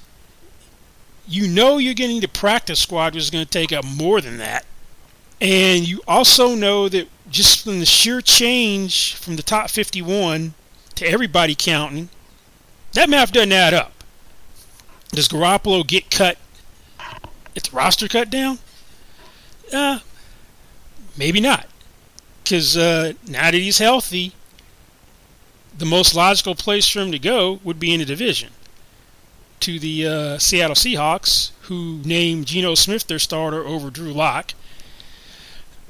you 1.30 1.48
know 1.48 1.78
you're 1.78 1.94
getting 1.94 2.20
the 2.20 2.28
practice 2.28 2.80
squad, 2.80 3.16
is 3.16 3.30
going 3.30 3.46
to 3.46 3.50
take 3.50 3.72
up 3.72 3.86
more 3.86 4.20
than 4.20 4.38
that. 4.38 4.66
And 5.40 5.88
you 5.88 6.02
also 6.08 6.56
know 6.56 6.90
that 6.90 7.08
just 7.30 7.64
from 7.64 7.80
the 7.80 7.86
sheer 7.86 8.20
change 8.20 9.16
from 9.16 9.36
the 9.36 9.44
top 9.44 9.70
51 9.70 10.54
to 10.96 11.06
everybody 11.08 11.56
counting, 11.56 12.10
that 12.94 13.10
math 13.10 13.32
doesn't 13.32 13.52
add 13.52 13.74
up. 13.74 13.94
Does 15.12 15.28
Garoppolo 15.28 15.86
get 15.86 16.12
cut 16.12 16.38
It's 17.56 17.72
roster 17.72 18.08
cut 18.08 18.30
down? 18.30 18.60
Uh, 19.72 20.00
maybe 21.18 21.40
not. 21.40 21.68
Because 22.44 22.76
uh, 22.76 23.14
now 23.28 23.52
that 23.52 23.54
he's 23.54 23.78
healthy, 23.78 24.34
the 25.78 25.86
most 25.86 26.16
logical 26.16 26.56
place 26.56 26.90
for 26.90 27.00
him 27.00 27.12
to 27.12 27.20
go 27.20 27.60
would 27.64 27.80
be 27.80 27.94
in 27.94 28.00
the 28.00 28.06
division 28.06 28.50
to 29.62 29.80
the 29.80 30.08
uh, 30.08 30.38
Seattle 30.38 30.76
Seahawks, 30.76 31.52
who 31.64 32.00
named 32.04 32.48
Geno 32.48 32.76
Smith 32.76 33.08
their 33.08 33.20
starter 33.20 33.66
over 33.66 33.90
Drew 33.90 34.14
Lock. 34.14 34.54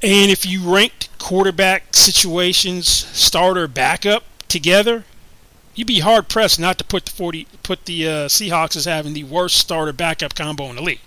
And 0.02 0.30
if 0.30 0.46
you 0.46 0.62
ranked 0.62 1.08
quarterback 1.18 1.94
situations, 1.94 2.88
starter, 2.88 3.68
backup 3.68 4.24
together, 4.48 5.04
you'd 5.74 5.86
be 5.86 6.00
hard 6.00 6.28
pressed 6.28 6.58
not 6.58 6.78
to 6.78 6.84
put 6.84 7.06
the 7.06 7.12
40 7.12 7.46
put 7.62 7.84
the 7.84 8.06
uh, 8.06 8.10
Seahawks 8.28 8.76
as 8.76 8.86
having 8.86 9.12
the 9.12 9.24
worst 9.24 9.56
starter 9.56 9.92
backup 9.92 10.34
combo 10.34 10.64
in 10.70 10.76
the 10.76 10.82
league. 10.82 11.00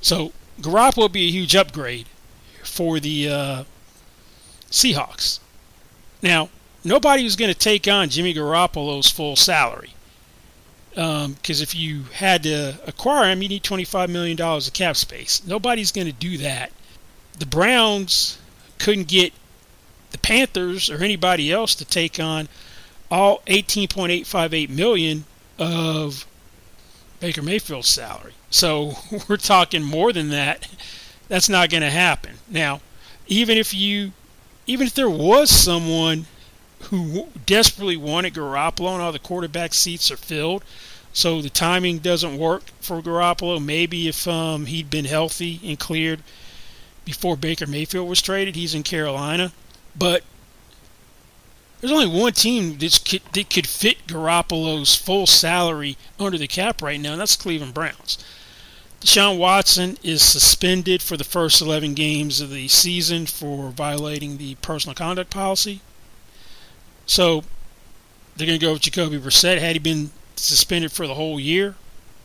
So 0.00 0.32
Garoppolo 0.60 0.96
will 0.96 1.08
be 1.08 1.26
a 1.26 1.30
huge 1.30 1.56
upgrade 1.56 2.06
for 2.62 3.00
the 3.00 3.28
uh, 3.28 3.64
Seahawks. 4.70 5.40
Now, 6.22 6.48
nobody 6.84 7.24
was 7.24 7.36
going 7.36 7.52
to 7.52 7.58
take 7.58 7.88
on 7.88 8.08
Jimmy 8.08 8.34
Garoppolo's 8.34 9.10
full 9.10 9.36
salary 9.36 9.95
because 10.96 11.60
um, 11.60 11.62
if 11.62 11.74
you 11.74 12.04
had 12.14 12.42
to 12.44 12.74
acquire 12.86 13.30
him, 13.30 13.42
you 13.42 13.50
need 13.50 13.62
$25 13.62 14.08
million 14.08 14.40
of 14.40 14.72
cap 14.72 14.96
space. 14.96 15.46
Nobody's 15.46 15.92
going 15.92 16.06
to 16.06 16.12
do 16.14 16.38
that. 16.38 16.72
The 17.38 17.44
Browns 17.44 18.38
couldn't 18.78 19.06
get 19.06 19.34
the 20.12 20.18
Panthers 20.18 20.88
or 20.88 21.04
anybody 21.04 21.52
else 21.52 21.74
to 21.74 21.84
take 21.84 22.18
on 22.18 22.48
all 23.10 23.42
18.858 23.46 24.70
million 24.70 25.26
of 25.58 26.26
Baker 27.20 27.42
Mayfield's 27.42 27.88
salary. 27.88 28.32
So 28.48 28.94
we're 29.28 29.36
talking 29.36 29.82
more 29.82 30.14
than 30.14 30.30
that. 30.30 30.66
That's 31.28 31.50
not 31.50 31.68
going 31.68 31.82
to 31.82 31.90
happen. 31.90 32.36
Now, 32.48 32.80
even 33.26 33.58
if 33.58 33.74
you 33.74 34.12
even 34.66 34.86
if 34.86 34.94
there 34.94 35.10
was 35.10 35.50
someone 35.50 36.26
who 36.84 37.28
desperately 37.46 37.96
wanted 37.96 38.34
Garoppolo 38.34 38.94
and 38.94 39.02
all 39.02 39.12
the 39.12 39.18
quarterback 39.18 39.74
seats 39.74 40.10
are 40.10 40.16
filled, 40.16 40.62
So 41.12 41.40
the 41.40 41.50
timing 41.50 41.98
doesn't 41.98 42.38
work 42.38 42.64
for 42.80 43.00
Garoppolo. 43.00 43.64
Maybe 43.64 44.06
if 44.08 44.28
um, 44.28 44.66
he'd 44.66 44.90
been 44.90 45.06
healthy 45.06 45.60
and 45.64 45.78
cleared 45.78 46.22
before 47.04 47.36
Baker 47.36 47.66
Mayfield 47.66 48.08
was 48.08 48.20
traded, 48.20 48.56
he's 48.56 48.74
in 48.74 48.82
Carolina. 48.82 49.52
But 49.96 50.22
there's 51.80 51.92
only 51.92 52.06
one 52.06 52.32
team 52.32 52.78
that 52.78 53.46
could 53.50 53.66
fit 53.66 54.06
Garoppolo's 54.06 54.94
full 54.94 55.26
salary 55.26 55.96
under 56.18 56.36
the 56.36 56.48
cap 56.48 56.82
right 56.82 57.00
now, 57.00 57.12
and 57.12 57.20
that's 57.20 57.36
Cleveland 57.36 57.74
Browns. 57.74 58.18
Deshaun 59.00 59.38
Watson 59.38 59.98
is 60.02 60.22
suspended 60.22 61.02
for 61.02 61.16
the 61.16 61.24
first 61.24 61.60
11 61.60 61.94
games 61.94 62.40
of 62.40 62.50
the 62.50 62.66
season 62.68 63.26
for 63.26 63.70
violating 63.70 64.36
the 64.36 64.56
personal 64.56 64.94
conduct 64.94 65.30
policy. 65.30 65.80
So 67.06 67.44
they're 68.36 68.46
going 68.46 68.58
to 68.58 68.64
go 68.64 68.72
with 68.72 68.82
Jacoby 68.82 69.18
Brissett. 69.18 69.58
Had 69.58 69.74
he 69.74 69.78
been 69.78 70.10
suspended 70.36 70.92
for 70.92 71.06
the 71.06 71.14
whole 71.14 71.40
year, 71.40 71.76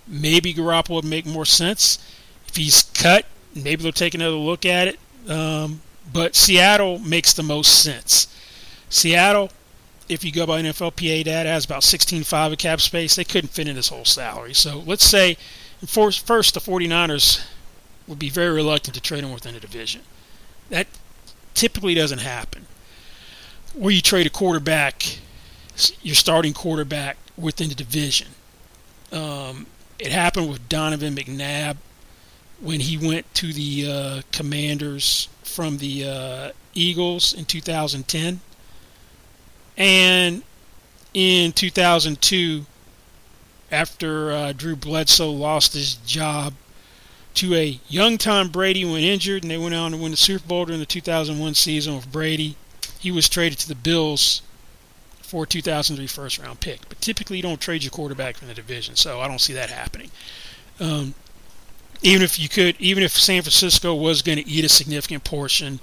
maybe 0.08 0.54
Garoppolo 0.54 0.96
would 0.96 1.06
make 1.06 1.26
more 1.26 1.46
sense. 1.46 1.98
If 2.48 2.56
he's 2.56 2.84
cut, 2.94 3.26
maybe 3.56 3.84
they'll 3.84 3.92
take 3.92 4.14
another 4.14 4.36
look 4.36 4.66
at 4.66 4.88
it. 4.90 5.00
Um, 5.30 5.82
but 6.12 6.36
Seattle 6.36 7.00
makes 7.00 7.34
the 7.34 7.44
most 7.44 7.82
sense. 7.82 8.28
Seattle, 8.90 9.52
if 10.10 10.26
you 10.26 10.32
go 10.32 10.46
by 10.46 10.62
NFLPA 10.62 11.24
data, 11.24 11.48
has 11.48 11.64
about 11.64 11.84
16.5 11.84 12.52
of 12.52 12.58
cap 12.58 12.82
space. 12.82 13.16
They 13.16 13.24
couldn't 13.24 13.52
fit 13.52 13.68
in 13.68 13.78
his 13.78 13.88
whole 13.88 14.04
salary. 14.04 14.54
So 14.54 14.84
let's 14.86 15.06
say, 15.06 15.38
first, 15.86 16.26
the 16.26 16.60
49ers 16.60 17.46
would 18.08 18.20
be 18.20 18.30
very 18.30 18.52
reluctant 18.52 18.96
to 18.96 19.02
trade 19.02 19.24
him 19.24 19.32
within 19.32 19.56
a 19.56 19.60
division. 19.60 20.02
That 20.70 20.88
typically 21.54 21.94
doesn't 21.94 22.20
happen. 22.20 22.66
Where 23.74 23.92
you 23.92 24.02
trade 24.02 24.28
a 24.28 24.30
quarterback, 24.30 25.20
your 26.02 26.16
starting 26.16 26.54
quarterback, 26.54 27.18
within 27.38 27.70
the 27.70 27.76
division. 27.76 28.28
Um, 29.12 29.66
it 30.00 30.12
happened 30.12 30.50
with 30.50 30.68
Donovan 30.70 31.16
McNabb 31.16 31.78
when 32.60 32.80
he 32.80 32.98
went 32.98 33.32
to 33.36 33.52
the 33.54 33.92
uh, 33.92 34.22
Commanders 34.32 35.28
from 35.44 35.78
the 35.78 36.08
uh, 36.08 36.52
Eagles 36.74 37.34
in 37.34 37.46
2010. 37.46 38.40
And 39.78 40.44
in 41.14 41.52
2002, 41.52 42.66
after 43.72 44.32
uh, 44.32 44.54
Drew 44.54 44.76
Bledsoe 44.76 45.32
lost 45.32 45.74
his 45.74 45.96
job 45.96 46.54
to 47.36 47.56
a 47.56 47.80
young 47.88 48.18
Tom 48.18 48.50
Brady 48.50 48.84
when 48.84 49.02
injured, 49.02 49.44
and 49.44 49.52
they 49.52 49.58
went 49.58 49.74
on 49.74 49.92
to 49.92 49.98
win 49.98 50.12
the 50.12 50.18
Super 50.18 50.46
Bowl 50.46 50.66
during 50.66 50.80
the 50.80 50.86
2001 50.86 51.54
season 51.56 51.96
with 51.96 52.12
Brady, 52.12 52.58
he 53.02 53.10
was 53.10 53.28
traded 53.28 53.58
to 53.58 53.68
the 53.68 53.76
Bills 53.76 54.44
for 55.24 55.44
a 55.44 55.48
2003 55.48 56.06
first 56.06 56.38
round 56.38 56.60
pick. 56.60 56.88
But 56.88 57.02
typically, 57.02 57.38
you 57.38 57.44
don't 57.44 57.60
trade 57.60 57.84
your 57.84 57.90
quarterback 57.90 58.38
from 58.38 58.48
the 58.48 58.54
division, 58.54 58.96
so 58.96 59.20
I 59.20 59.28
don't 59.28 59.42
see 59.42 59.54
that 59.54 59.72
happening. 59.72 60.12
Um, 60.80 61.16
even 62.04 62.22
if 62.22 62.38
you 62.38 62.48
could, 62.48 62.76
even 62.80 63.04
if 63.04 63.12
San 63.12 63.42
Francisco 63.42 63.96
was 63.96 64.22
going 64.22 64.38
to 64.38 64.48
eat 64.48 64.64
a 64.64 64.70
significant 64.70 65.24
portion 65.24 65.80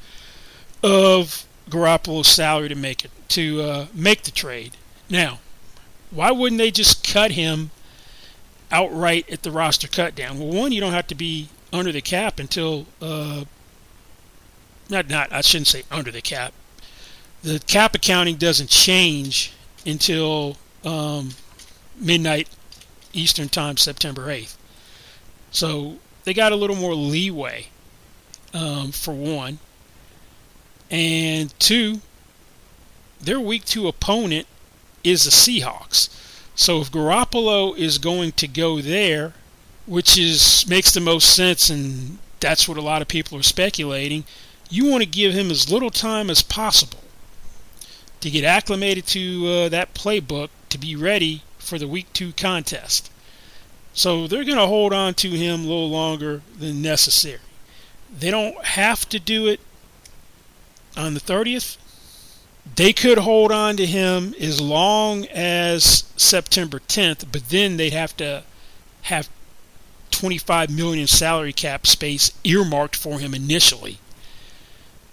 of 0.85 1.45
Garoppolo's 1.69 2.29
salary 2.29 2.69
to 2.69 2.77
make 2.77 3.05
it 3.05 3.11
to 3.31 3.63
uh, 3.63 3.87
make 3.93 4.23
the 4.23 4.31
trade. 4.31 4.77
Now, 5.11 5.41
why 6.13 6.31
wouldn't 6.31 6.59
they 6.59 6.71
just 6.71 7.07
cut 7.07 7.33
him 7.33 7.73
outright 8.71 9.29
at 9.29 9.43
the 9.43 9.51
roster 9.51 9.89
cut 9.89 10.15
down? 10.15 10.39
Well, 10.39 10.49
one, 10.49 10.71
you 10.71 10.81
don't 10.81 10.93
have 10.93 11.09
to 11.09 11.17
be 11.17 11.49
under 11.73 11.91
the 11.91 12.01
cap 12.01 12.39
until 12.39 12.87
uh, 13.03 13.45
not 14.89 15.09
not 15.09 15.33
I 15.33 15.41
shouldn't 15.41 15.67
say 15.67 15.83
under 15.91 16.13
the 16.13 16.23
cap 16.23 16.53
the 17.43 17.59
cap 17.61 17.95
accounting 17.95 18.37
doesn't 18.37 18.69
change 18.69 19.53
until 19.87 20.57
um, 20.85 21.31
midnight 21.97 22.49
Eastern 23.13 23.49
Time, 23.49 23.77
September 23.77 24.27
8th. 24.27 24.57
So 25.51 25.99
they 26.25 26.35
got 26.35 26.53
a 26.53 26.57
little 26.57 26.77
more 26.77 26.95
leeway, 26.95 27.69
um, 28.53 28.93
for 28.93 29.15
one. 29.15 29.59
And 30.91 31.59
two, 31.59 32.01
their 33.21 33.41
week 33.41 33.65
two 33.65 33.89
opponent 33.89 34.47
is 35.05 35.25
the 35.25 35.31
Seahawks. 35.31 36.09
So 36.55 36.81
if 36.81 36.91
Garoppolo 36.91 37.77
is 37.77 37.99
going 37.99 38.33
to 38.33 38.49
go 38.49 38.81
there, 38.81 39.33
which 39.87 40.19
is 40.19 40.67
makes 40.69 40.93
the 40.93 41.01
most 41.01 41.35
sense, 41.35 41.71
and 41.71 42.19
that's 42.41 42.69
what 42.69 42.77
a 42.77 42.83
lot 42.83 43.01
of 43.01 43.09
people 43.09 43.39
are 43.39 43.43
speculating, 43.43 44.25
you 44.69 44.91
want 44.91 45.03
to 45.03 45.09
give 45.09 45.33
him 45.33 45.51
as 45.51 45.71
little 45.71 45.91
time 45.91 46.31
as 46.31 46.43
possible 46.43 47.01
to 48.21 48.31
get 48.31 48.45
acclimated 48.45 49.07
to 49.07 49.47
uh, 49.47 49.69
that 49.69 49.95
playbook 49.95 50.49
to 50.71 50.79
be 50.79 50.97
ready 50.97 51.43
for 51.59 51.79
the 51.79 51.89
week 51.89 52.13
two 52.13 52.33
contest. 52.33 53.11
So 53.93 54.27
they're 54.27 54.45
going 54.45 54.59
to 54.59 54.67
hold 54.67 54.93
on 54.93 55.15
to 55.15 55.31
him 55.31 55.61
a 55.61 55.69
little 55.69 55.91
longer 55.91 56.43
than 56.59 56.83
necessary. 56.83 57.41
They 58.17 58.31
don't 58.31 58.65
have 58.65 59.09
to 59.11 59.19
do 59.19 59.47
it 59.47 59.61
on 60.97 61.15
the 61.15 61.21
30th. 61.21 61.77
They 62.77 62.93
could 62.93 63.19
hold 63.19 63.51
on 63.51 63.77
to 63.77 63.87
him 63.87 64.35
as 64.41 64.61
long 64.61 65.27
as 65.27 66.05
September 66.17 66.81
10th, 66.81 67.27
but 67.33 67.49
then 67.49 67.77
they'd 67.77 67.93
have 67.93 68.17
to 68.19 68.45
have 69.03 69.29
25 70.11 70.71
million 70.71 71.07
salary 71.07 71.53
cap 71.53 71.87
space 71.87 72.31
earmarked 72.45 72.97
for 72.97 73.19
him 73.19 73.35
initially, 73.35 73.99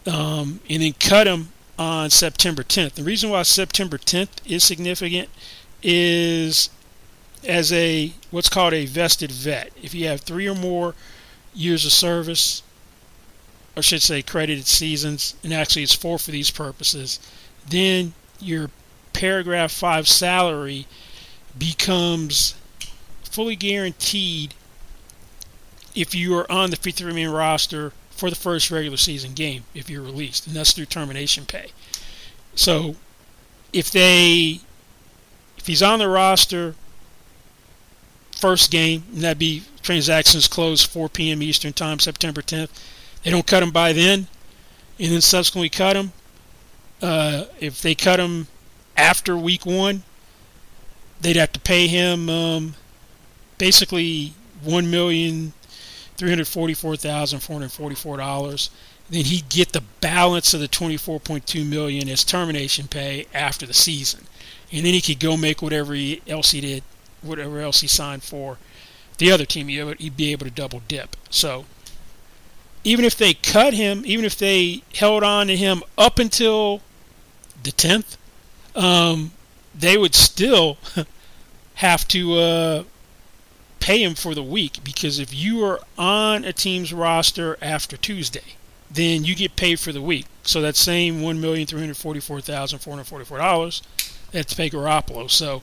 um, 0.06 0.60
and 0.70 0.82
then 0.84 0.94
cut 0.94 1.28
him 1.28 1.50
on 1.78 2.10
September 2.10 2.64
10th. 2.64 2.94
The 2.94 3.04
reason 3.04 3.30
why 3.30 3.44
September 3.44 3.98
10th 3.98 4.30
is 4.46 4.64
significant 4.64 5.30
is 5.84 6.70
as 7.48 7.72
a 7.72 8.14
what's 8.32 8.50
called 8.50 8.74
a 8.74 8.86
vested 8.86 9.32
vet. 9.32 9.72
If 9.82 9.94
you 9.94 10.08
have 10.08 10.22
three 10.22 10.48
or 10.48 10.56
more 10.56 10.96
years 11.54 11.86
of 11.86 11.92
service, 11.92 12.64
or 13.76 13.84
should 13.84 14.02
say 14.02 14.22
credited 14.22 14.68
seasons, 14.68 15.36
and 15.44 15.54
actually 15.54 15.84
it's 15.84 15.94
four 15.94 16.18
for 16.18 16.32
these 16.32 16.52
purposes, 16.52 17.20
then 17.70 18.14
your 18.40 18.70
paragraph 19.14 19.72
5 19.72 20.08
salary 20.08 20.88
becomes 21.58 22.56
fully 23.24 23.56
guaranteed 23.56 24.54
if 25.94 26.14
you 26.14 26.36
are 26.38 26.50
on 26.52 26.70
the 26.70 26.76
53 26.76 27.14
man 27.14 27.30
roster 27.32 27.94
for 28.16 28.30
the 28.30 28.36
first 28.36 28.72
regular 28.72 28.98
season 28.98 29.34
game 29.34 29.64
if 29.74 29.90
you're 29.90 30.02
released, 30.02 30.48
and 30.48 30.56
that's 30.56 30.74
through 30.74 30.86
termination 30.86 31.46
pay. 31.46 31.72
So 32.56 32.96
if 33.74 33.92
they 33.92 34.60
if 35.58 35.68
he's 35.68 35.84
on 35.84 36.00
the 36.00 36.08
roster 36.08 36.76
first 38.36 38.72
game, 38.72 39.04
and 39.14 39.22
that'd 39.22 39.40
be 39.40 39.64
transactions 39.82 40.48
closed 40.48 40.88
4 40.88 41.10
p.m. 41.10 41.42
Eastern 41.42 41.74
Time, 41.74 42.00
September 42.00 42.42
10th. 42.42 42.70
They 43.24 43.32
don't 43.32 43.48
cut 43.48 43.64
him 43.64 43.72
by 43.72 43.94
then, 43.94 44.28
and 45.00 45.12
then 45.12 45.22
subsequently 45.22 45.70
cut 45.70 45.96
him. 45.96 46.12
Uh, 47.02 47.46
if 47.60 47.82
they 47.82 47.96
cut 47.96 48.20
him 48.20 48.48
after 48.96 49.36
week 49.36 49.66
one, 49.66 50.04
they'd 51.22 51.36
have 51.36 51.52
to 51.54 51.60
pay 51.60 51.88
him 51.88 52.30
um, 52.30 52.76
basically 53.58 54.34
one 54.64 54.90
million 54.90 55.54
$344,444. 56.18 58.70
Then 59.10 59.26
he'd 59.26 59.50
get 59.50 59.74
the 59.74 59.84
balance 60.02 60.54
of 60.54 60.62
the 60.62 60.68
24.2 60.68 61.68
million 61.68 62.08
as 62.10 62.24
termination 62.24 62.88
pay 62.88 63.26
after 63.34 63.66
the 63.66 63.74
season. 63.74 64.28
And 64.72 64.86
then 64.86 64.94
he 64.94 65.02
could 65.02 65.20
go 65.20 65.36
make 65.38 65.62
whatever 65.62 65.96
else 66.28 66.52
he 66.52 66.62
did, 66.62 66.84
whatever 67.22 67.60
else 67.60 67.82
he 67.82 67.88
signed 67.88 68.24
for 68.24 68.58
the 69.18 69.32
other 69.32 69.46
team. 69.46 69.68
He'd 69.68 70.18
be 70.18 70.32
able 70.32 70.46
to 70.46 70.52
double 70.52 70.82
dip. 70.88 71.16
So 71.30 71.66
even 72.84 73.06
if 73.06 73.18
they 73.18 73.34
cut 73.34 73.74
him, 73.74 74.04
even 74.06 74.26
if 74.26 74.38
they 74.38 74.84
held 74.96 75.24
on 75.24 75.48
to 75.48 75.56
him 75.56 75.84
up 75.98 76.20
until 76.20 76.82
the 77.64 77.72
10th, 77.72 78.18
um, 78.76 79.32
they 79.74 79.98
would 79.98 80.14
still 80.16 80.78
have 81.76 82.08
to 82.10 82.34
uh, 82.34 82.84
pay 83.86 84.02
him 84.02 84.16
for 84.16 84.34
the 84.34 84.42
week 84.42 84.80
because 84.84 85.20
if 85.20 85.32
you 85.32 85.64
are 85.64 85.80
on 85.96 86.44
a 86.44 86.52
team's 86.52 86.92
roster 86.92 87.56
after 87.62 87.96
Tuesday, 87.96 88.56
then 88.90 89.24
you 89.24 89.36
get 89.36 89.56
paid 89.56 89.80
for 89.80 89.92
the 89.92 90.02
week. 90.02 90.26
So 90.42 90.60
that 90.62 90.76
same 90.76 91.22
one 91.22 91.40
million 91.40 91.68
three 91.68 91.82
hundred 91.82 91.98
forty-four 91.98 92.42
thousand 92.42 92.80
four 92.80 92.94
hundred 92.94 93.06
forty-four 93.06 93.38
dollars, 93.38 93.84
that's 94.32 94.56
pay 94.56 94.72
Garoppolo. 94.72 95.30
So 95.30 95.62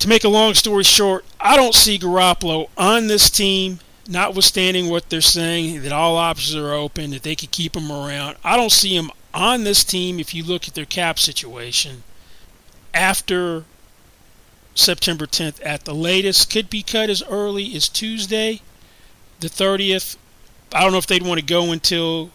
to 0.00 0.08
make 0.08 0.24
a 0.24 0.28
long 0.28 0.54
story 0.54 0.82
short, 0.82 1.24
I 1.38 1.54
don't 1.54 1.76
see 1.76 1.96
Garoppolo 1.96 2.70
on 2.76 3.06
this 3.06 3.30
team. 3.30 3.78
Notwithstanding 4.08 4.90
what 4.90 5.08
they're 5.08 5.20
saying, 5.20 5.82
that 5.82 5.92
all 5.92 6.16
options 6.16 6.56
are 6.56 6.74
open, 6.74 7.12
that 7.12 7.22
they 7.22 7.36
could 7.36 7.52
keep 7.52 7.76
him 7.76 7.90
around. 7.90 8.36
I 8.42 8.56
don't 8.56 8.72
see 8.72 8.96
him 8.96 9.12
on 9.32 9.62
this 9.62 9.84
team 9.84 10.18
if 10.18 10.34
you 10.34 10.42
look 10.42 10.66
at 10.66 10.74
their 10.74 10.84
cap 10.84 11.20
situation 11.20 12.02
after 12.92 13.64
September 14.74 15.26
10th 15.26 15.60
at 15.64 15.84
the 15.84 15.94
latest. 15.94 16.50
Could 16.50 16.68
be 16.68 16.82
cut 16.82 17.10
as 17.10 17.22
early 17.24 17.74
as 17.74 17.88
Tuesday, 17.88 18.60
the 19.40 19.48
30th. 19.48 20.16
I 20.72 20.82
don't 20.82 20.92
know 20.92 20.98
if 20.98 21.06
they'd 21.06 21.22
want 21.22 21.40
to 21.40 21.46
go 21.46 21.72
until 21.72 22.30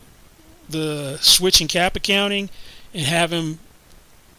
the 0.69 1.17
switch 1.21 1.61
in 1.61 1.67
cap 1.67 1.95
accounting 1.95 2.49
and 2.93 3.05
have 3.05 3.31
him 3.31 3.59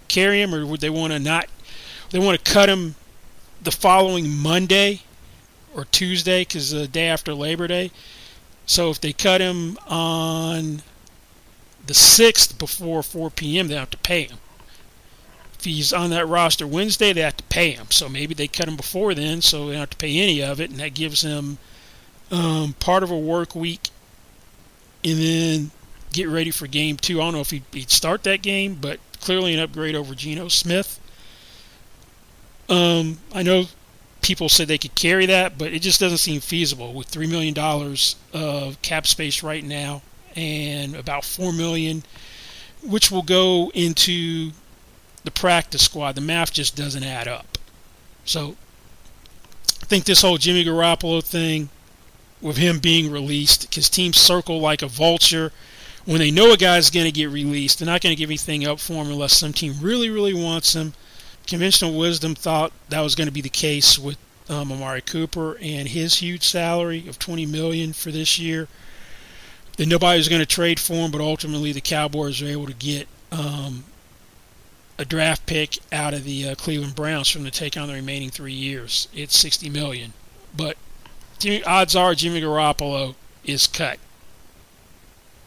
carry 0.09 0.41
him, 0.41 0.55
or 0.55 0.67
would 0.67 0.81
they 0.81 0.91
want 0.91 1.13
to 1.13 1.19
not? 1.19 1.47
They 2.11 2.19
want 2.19 2.43
to 2.43 2.53
cut 2.53 2.69
him 2.69 2.95
the 3.63 3.71
following 3.71 4.35
Monday 4.35 5.03
or 5.75 5.85
Tuesday 5.85 6.43
because 6.43 6.71
the 6.71 6.89
day 6.89 7.09
after 7.09 7.35
Labor 7.35 7.69
Day. 7.69 7.91
So 8.67 8.91
if 8.91 9.01
they 9.01 9.13
cut 9.13 9.41
him 9.41 9.79
on 9.87 10.83
the 11.87 11.93
6th 11.95 12.59
before 12.59 13.03
4 13.03 13.31
p.m., 13.31 13.69
they 13.69 13.75
have 13.75 13.91
to 13.91 13.99
pay 13.99 14.25
him. 14.25 14.39
If 15.61 15.67
he's 15.67 15.93
on 15.93 16.09
that 16.09 16.27
roster 16.27 16.67
Wednesday, 16.67 17.13
they 17.13 17.21
have 17.21 17.37
to 17.37 17.45
pay 17.45 17.73
him. 17.73 17.89
So 17.91 18.09
maybe 18.09 18.33
they 18.33 18.49
cut 18.49 18.67
him 18.67 18.77
before 18.77 19.13
then, 19.13 19.43
so 19.43 19.67
they 19.67 19.73
don't 19.73 19.81
have 19.81 19.91
to 19.91 19.97
pay 19.99 20.19
any 20.19 20.43
of 20.43 20.59
it, 20.59 20.71
and 20.71 20.79
that 20.81 20.95
gives 20.95 21.21
him 21.21 21.59
um, 22.31 22.73
part 22.81 23.03
of 23.03 23.11
a 23.11 23.19
work 23.19 23.55
week, 23.55 23.91
and 25.05 25.19
then 25.19 25.71
get 26.15 26.29
ready 26.29 26.51
for 26.51 26.67
game 26.67 26.97
two. 26.97 27.21
I 27.21 27.25
don't 27.25 27.35
know 27.35 27.41
if 27.41 27.51
he'd, 27.51 27.65
he'd 27.75 27.91
start 27.91 28.23
that 28.23 28.41
game, 28.41 28.79
but 28.81 29.01
clearly 29.21 29.53
an 29.53 29.61
upgrade 29.61 29.95
over 29.95 30.15
Geno 30.15 30.49
Smith. 30.49 30.99
Um, 32.71 33.19
I 33.35 33.43
know 33.43 33.65
people 34.23 34.49
said 34.49 34.67
they 34.67 34.79
could 34.79 34.95
carry 34.95 35.27
that, 35.27 35.59
but 35.59 35.75
it 35.75 35.83
just 35.83 36.01
doesn't 36.01 36.19
seem 36.19 36.41
feasible 36.41 36.95
with 36.95 37.09
three 37.09 37.27
million 37.27 37.53
dollars 37.53 38.17
of 38.33 38.81
cap 38.81 39.07
space 39.07 39.43
right 39.43 39.63
now 39.63 40.01
and 40.35 40.97
about 40.97 41.23
four 41.23 41.53
million, 41.53 42.03
which 42.83 43.11
will 43.11 43.21
go 43.21 43.71
into 43.75 44.53
the 45.25 45.31
practice 45.31 45.83
squad. 45.83 46.15
The 46.15 46.21
math 46.21 46.53
just 46.53 46.77
doesn't 46.77 47.05
add 47.05 47.29
up. 47.29 47.59
So 48.25 48.57
I 49.83 49.87
think 49.87 50.05
this 50.05 50.23
whole 50.23 50.39
Jimmy 50.39 50.65
Garoppolo 50.65 51.25
thing, 51.25 51.69
with 52.41 52.57
him 52.57 52.79
being 52.79 53.11
released, 53.11 53.69
because 53.69 53.91
teams 53.91 54.17
circle 54.17 54.61
like 54.61 54.83
a 54.83 54.89
vulture. 54.89 55.53
When 56.07 56.19
they 56.19 56.31
know 56.31 56.53
a 56.53 56.57
guy's 56.57 56.89
going 56.91 57.05
to 57.05 57.13
get 57.13 57.29
released, 57.29 57.79
they're 57.79 57.87
not 57.87 58.01
going 58.01 58.15
to 58.15 58.19
give 58.19 58.31
anything 58.31 58.67
up 58.67 58.81
for 58.81 58.95
him 58.95 59.09
unless 59.09 59.37
some 59.37 59.53
team 59.53 59.75
really, 59.81 60.09
really 60.09 60.33
wants 60.33 60.75
him 60.75 60.95
conventional 61.51 61.99
wisdom 61.99 62.35
thought 62.35 62.73
that 62.89 63.01
was 63.01 63.15
going 63.15 63.27
to 63.27 63.33
be 63.33 63.41
the 63.41 63.49
case 63.49 63.99
with 63.99 64.17
um, 64.49 64.73
Amari 64.73 65.03
Cooper 65.03 65.59
and 65.61 65.89
his 65.89 66.17
huge 66.17 66.45
salary 66.45 67.07
of 67.09 67.19
20 67.19 67.45
million 67.47 67.93
for 67.93 68.11
this 68.11 68.39
year. 68.39 68.69
That 69.77 69.87
nobody 69.87 70.19
was 70.19 70.29
going 70.29 70.41
to 70.41 70.47
trade 70.47 70.79
for 70.79 70.95
him, 70.95 71.11
but 71.11 71.21
ultimately 71.21 71.73
the 71.73 71.81
Cowboys 71.81 72.41
were 72.41 72.49
able 72.49 72.67
to 72.67 72.73
get 72.73 73.09
um, 73.33 73.85
a 75.01 75.05
draft 75.05 75.47
pick 75.47 75.79
out 75.91 76.13
of 76.13 76.25
the 76.25 76.51
uh, 76.51 76.55
Cleveland 76.55 76.95
Browns 76.95 77.29
from 77.29 77.45
to 77.45 77.51
take 77.51 77.77
on 77.77 77.89
the 77.89 77.95
remaining 77.95 78.31
three 78.31 78.53
years. 78.53 79.09
It's 79.15 79.39
60 79.39 79.71
million, 79.71 80.13
but 80.55 80.77
odds 81.67 81.97
are 81.97 82.15
Jimmy 82.15 82.43
Garoppolo 82.43 83.15
is 83.43 83.67
cut 83.67 83.99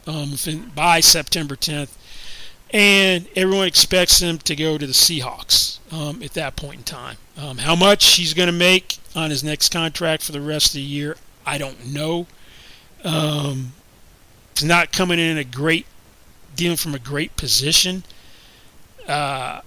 um, 0.08 0.36
by 0.76 1.00
September 1.00 1.56
10th 1.56 1.96
and 2.74 3.28
everyone 3.36 3.68
expects 3.68 4.20
him 4.20 4.39
to 4.39 4.56
go 4.56 4.80
to 4.80 4.88
the 4.88 4.94
Seahawks 4.94 5.78
um, 5.94 6.24
at 6.24 6.34
that 6.34 6.56
point 6.56 6.80
in 6.80 6.84
time. 6.84 7.18
Um, 7.38 7.60
how 7.60 7.76
much 7.76 8.16
he's 8.16 8.34
going 8.34 8.48
to 8.48 8.54
make 8.54 8.98
on 9.16 9.30
his 9.30 9.44
next 9.44 9.70
contract 9.70 10.24
for 10.24 10.32
the 10.32 10.42
rest 10.42 10.68
of 10.68 10.74
the 10.74 10.82
year, 10.82 11.16
I 11.46 11.60
don't 11.60 11.94
know. 11.94 12.26
Um, 13.04 13.74
he's 14.56 14.63
not 14.68 14.92
coming 14.92 15.20
in 15.20 15.38
a 15.38 15.44
great, 15.44 15.86
dealing 16.56 16.78
from 16.78 16.96
a 16.96 17.00
great 17.00 17.38
position. 17.38 18.04
Uh, 19.08 19.62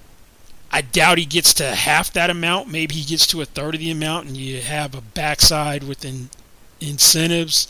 I 0.71 0.81
doubt 0.81 1.19
he 1.19 1.27
gets 1.27 1.55
to 1.55 1.75
half 1.75 2.13
that 2.13 2.31
amount. 2.31 2.69
Maybe 2.69 2.95
he 2.95 3.05
gets 3.05 3.27
to 3.29 3.41
a 3.41 3.45
third 3.45 3.75
of 3.75 3.81
the 3.81 3.91
amount, 3.91 4.27
and 4.29 4.37
you 4.37 4.61
have 4.61 4.95
a 4.95 5.01
backside 5.01 5.85
with 5.85 6.05
in, 6.05 6.31
incentives 6.81 7.69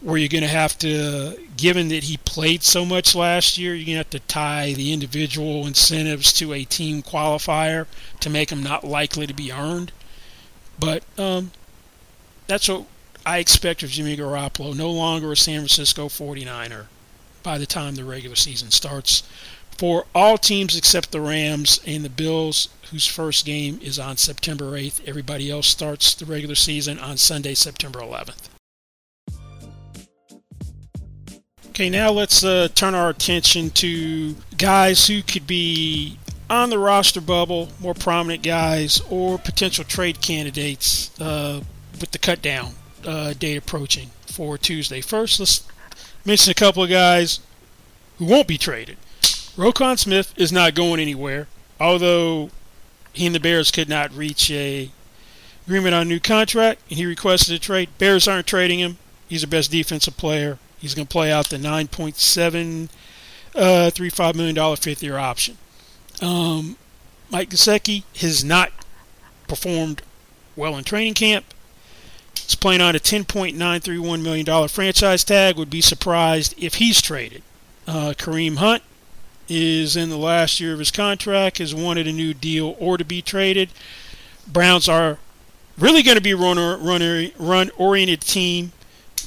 where 0.00 0.18
you're 0.18 0.28
going 0.28 0.42
to 0.42 0.48
have 0.48 0.76
to, 0.78 1.38
given 1.56 1.88
that 1.88 2.04
he 2.04 2.18
played 2.18 2.62
so 2.62 2.84
much 2.84 3.14
last 3.14 3.56
year, 3.56 3.74
you're 3.74 3.86
going 3.86 3.94
to 3.94 3.98
have 3.98 4.10
to 4.10 4.20
tie 4.20 4.72
the 4.74 4.92
individual 4.92 5.66
incentives 5.66 6.32
to 6.34 6.52
a 6.52 6.64
team 6.64 7.02
qualifier 7.02 7.86
to 8.20 8.28
make 8.28 8.50
them 8.50 8.62
not 8.62 8.84
likely 8.84 9.26
to 9.26 9.34
be 9.34 9.50
earned. 9.50 9.92
But 10.78 11.02
um, 11.16 11.52
that's 12.46 12.68
what 12.68 12.84
I 13.24 13.38
expect 13.38 13.82
of 13.82 13.90
Jimmy 13.90 14.16
Garoppolo. 14.16 14.76
No 14.76 14.90
longer 14.90 15.32
a 15.32 15.36
San 15.36 15.60
Francisco 15.60 16.08
49er 16.08 16.86
by 17.42 17.58
the 17.58 17.66
time 17.66 17.94
the 17.94 18.04
regular 18.04 18.36
season 18.36 18.70
starts. 18.70 19.22
For 19.78 20.06
all 20.14 20.38
teams 20.38 20.76
except 20.76 21.12
the 21.12 21.20
Rams 21.20 21.80
and 21.86 22.02
the 22.02 22.08
Bills, 22.08 22.70
whose 22.90 23.06
first 23.06 23.44
game 23.44 23.78
is 23.82 23.98
on 23.98 24.16
September 24.16 24.72
8th, 24.72 25.06
everybody 25.06 25.50
else 25.50 25.66
starts 25.66 26.14
the 26.14 26.24
regular 26.24 26.54
season 26.54 26.98
on 26.98 27.18
Sunday, 27.18 27.54
September 27.54 28.00
11th. 28.00 28.48
Okay, 31.68 31.90
now 31.90 32.10
let's 32.10 32.42
uh, 32.42 32.68
turn 32.74 32.94
our 32.94 33.10
attention 33.10 33.68
to 33.70 34.34
guys 34.56 35.08
who 35.08 35.20
could 35.20 35.46
be 35.46 36.18
on 36.48 36.70
the 36.70 36.78
roster 36.78 37.20
bubble, 37.20 37.68
more 37.78 37.92
prominent 37.92 38.42
guys, 38.42 39.02
or 39.10 39.36
potential 39.36 39.84
trade 39.84 40.22
candidates 40.22 41.10
uh, 41.20 41.60
with 42.00 42.12
the 42.12 42.18
cut 42.18 42.40
down 42.40 42.72
uh, 43.04 43.34
date 43.34 43.56
approaching 43.56 44.10
for 44.26 44.56
Tuesday. 44.56 45.02
First, 45.02 45.38
let's 45.38 45.66
mention 46.24 46.50
a 46.50 46.54
couple 46.54 46.82
of 46.82 46.88
guys 46.88 47.40
who 48.16 48.24
won't 48.24 48.48
be 48.48 48.56
traded. 48.56 48.96
Roquan 49.56 49.98
Smith 49.98 50.34
is 50.36 50.52
not 50.52 50.74
going 50.74 51.00
anywhere, 51.00 51.48
although 51.80 52.50
he 53.12 53.26
and 53.26 53.34
the 53.34 53.40
Bears 53.40 53.70
could 53.70 53.88
not 53.88 54.12
reach 54.12 54.50
a 54.50 54.90
agreement 55.66 55.94
on 55.94 56.02
a 56.02 56.04
new 56.04 56.20
contract, 56.20 56.82
and 56.90 56.98
he 56.98 57.06
requested 57.06 57.54
a 57.54 57.58
trade. 57.58 57.88
Bears 57.98 58.28
aren't 58.28 58.46
trading 58.46 58.78
him. 58.78 58.98
He's 59.28 59.40
the 59.40 59.48
best 59.48 59.72
defensive 59.72 60.16
player 60.16 60.58
He's 60.78 60.94
going 60.94 61.06
to 61.06 61.12
play 61.12 61.32
out 61.32 61.48
the 61.48 61.56
$9.735 61.56 64.20
uh, 64.20 64.32
million 64.34 64.76
fifth 64.76 65.02
year 65.02 65.16
option. 65.16 65.56
Um, 66.22 66.76
Mike 67.30 67.50
Gesicki 67.50 68.04
has 68.18 68.44
not 68.44 68.72
performed 69.48 70.02
well 70.54 70.76
in 70.76 70.84
training 70.84 71.14
camp. 71.14 71.46
He's 72.34 72.54
playing 72.54 72.82
on 72.82 72.94
a 72.94 73.00
$10.931 73.00 74.22
million 74.22 74.68
franchise 74.68 75.24
tag. 75.24 75.56
Would 75.56 75.70
be 75.70 75.80
surprised 75.80 76.54
if 76.56 76.74
he's 76.74 77.00
traded. 77.00 77.42
Uh, 77.86 78.12
Kareem 78.16 78.56
Hunt 78.56 78.82
is 79.48 79.96
in 79.96 80.08
the 80.08 80.16
last 80.16 80.60
year 80.60 80.72
of 80.72 80.78
his 80.78 80.90
contract, 80.90 81.58
has 81.58 81.74
wanted 81.74 82.06
a 82.06 82.12
new 82.12 82.34
deal 82.34 82.76
or 82.78 82.98
to 82.98 83.04
be 83.04 83.22
traded. 83.22 83.70
Browns 84.46 84.88
are 84.88 85.18
really 85.78 86.02
going 86.02 86.16
to 86.16 86.22
be 86.22 86.34
run, 86.34 86.58
run, 86.58 87.32
run 87.38 87.70
oriented 87.76 88.20
team 88.20 88.72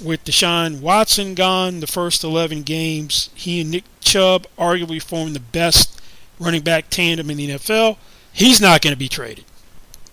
with 0.04 0.24
Deshaun 0.24 0.82
Watson 0.82 1.36
gone 1.36 1.80
the 1.80 1.88
first 1.88 2.24
11 2.24 2.64
games, 2.64 3.30
he 3.36 3.62
and 3.62 3.72
Nick 3.72 3.84
Chubb 4.00 4.48
arguably 4.58 5.02
formed 5.02 5.36
the 5.36 5.40
best 5.40 6.02
running 6.40 6.62
back 6.62 6.90
tandem 6.90 7.30
in 7.30 7.38
the 7.38 7.50
NFL. 7.50 7.98
He's 8.32 8.62
not 8.62 8.82
going 8.82 8.94
to 8.94 9.00
be 9.00 9.10
traded. 9.10 9.46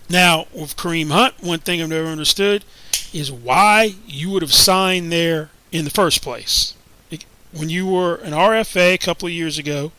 Now, 0.09 0.47
with 0.53 0.77
Kareem 0.77 1.11
Hunt, 1.11 1.35
one 1.41 1.59
thing 1.59 1.81
I've 1.81 1.89
never 1.89 2.07
understood 2.07 2.63
is 3.13 3.31
why 3.31 3.95
you 4.05 4.29
would 4.31 4.41
have 4.41 4.53
signed 4.53 5.11
there 5.11 5.49
in 5.71 5.85
the 5.85 5.91
first 5.91 6.21
place. 6.21 6.73
When 7.51 7.69
you 7.69 7.87
were 7.87 8.15
an 8.15 8.33
RFA 8.33 8.93
a 8.93 8.97
couple 8.97 9.27
of 9.27 9.33
years 9.33 9.57
ago, 9.57 9.91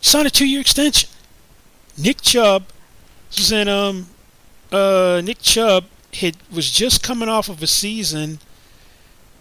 signed 0.00 0.26
a 0.26 0.30
two-year 0.30 0.60
extension. 0.60 1.08
Nick 1.98 2.20
Chubb 2.20 2.64
was 3.36 3.52
in 3.52 3.68
um 3.68 4.08
uh 4.72 5.20
Nick 5.24 5.40
Chubb 5.40 5.84
had 6.14 6.36
was 6.52 6.70
just 6.70 7.02
coming 7.02 7.28
off 7.28 7.48
of 7.48 7.62
a 7.62 7.66
season 7.66 8.38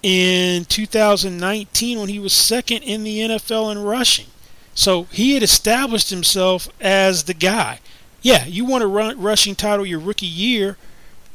in 0.04 0.66
2019 0.66 2.00
when 2.00 2.10
he 2.10 2.20
was 2.20 2.34
second 2.34 2.84
in 2.84 3.04
the 3.04 3.20
NFL 3.20 3.72
in 3.72 3.82
rushing. 3.82 4.28
So 4.76 5.04
he 5.12 5.34
had 5.34 5.42
established 5.42 6.10
himself 6.10 6.68
as 6.80 7.24
the 7.24 7.34
guy. 7.34 7.80
Yeah, 8.22 8.46
you 8.46 8.66
want 8.66 8.84
a 8.84 8.88
run, 8.88 9.20
rushing 9.20 9.56
title 9.56 9.86
your 9.86 10.00
rookie 10.00 10.26
year, 10.26 10.78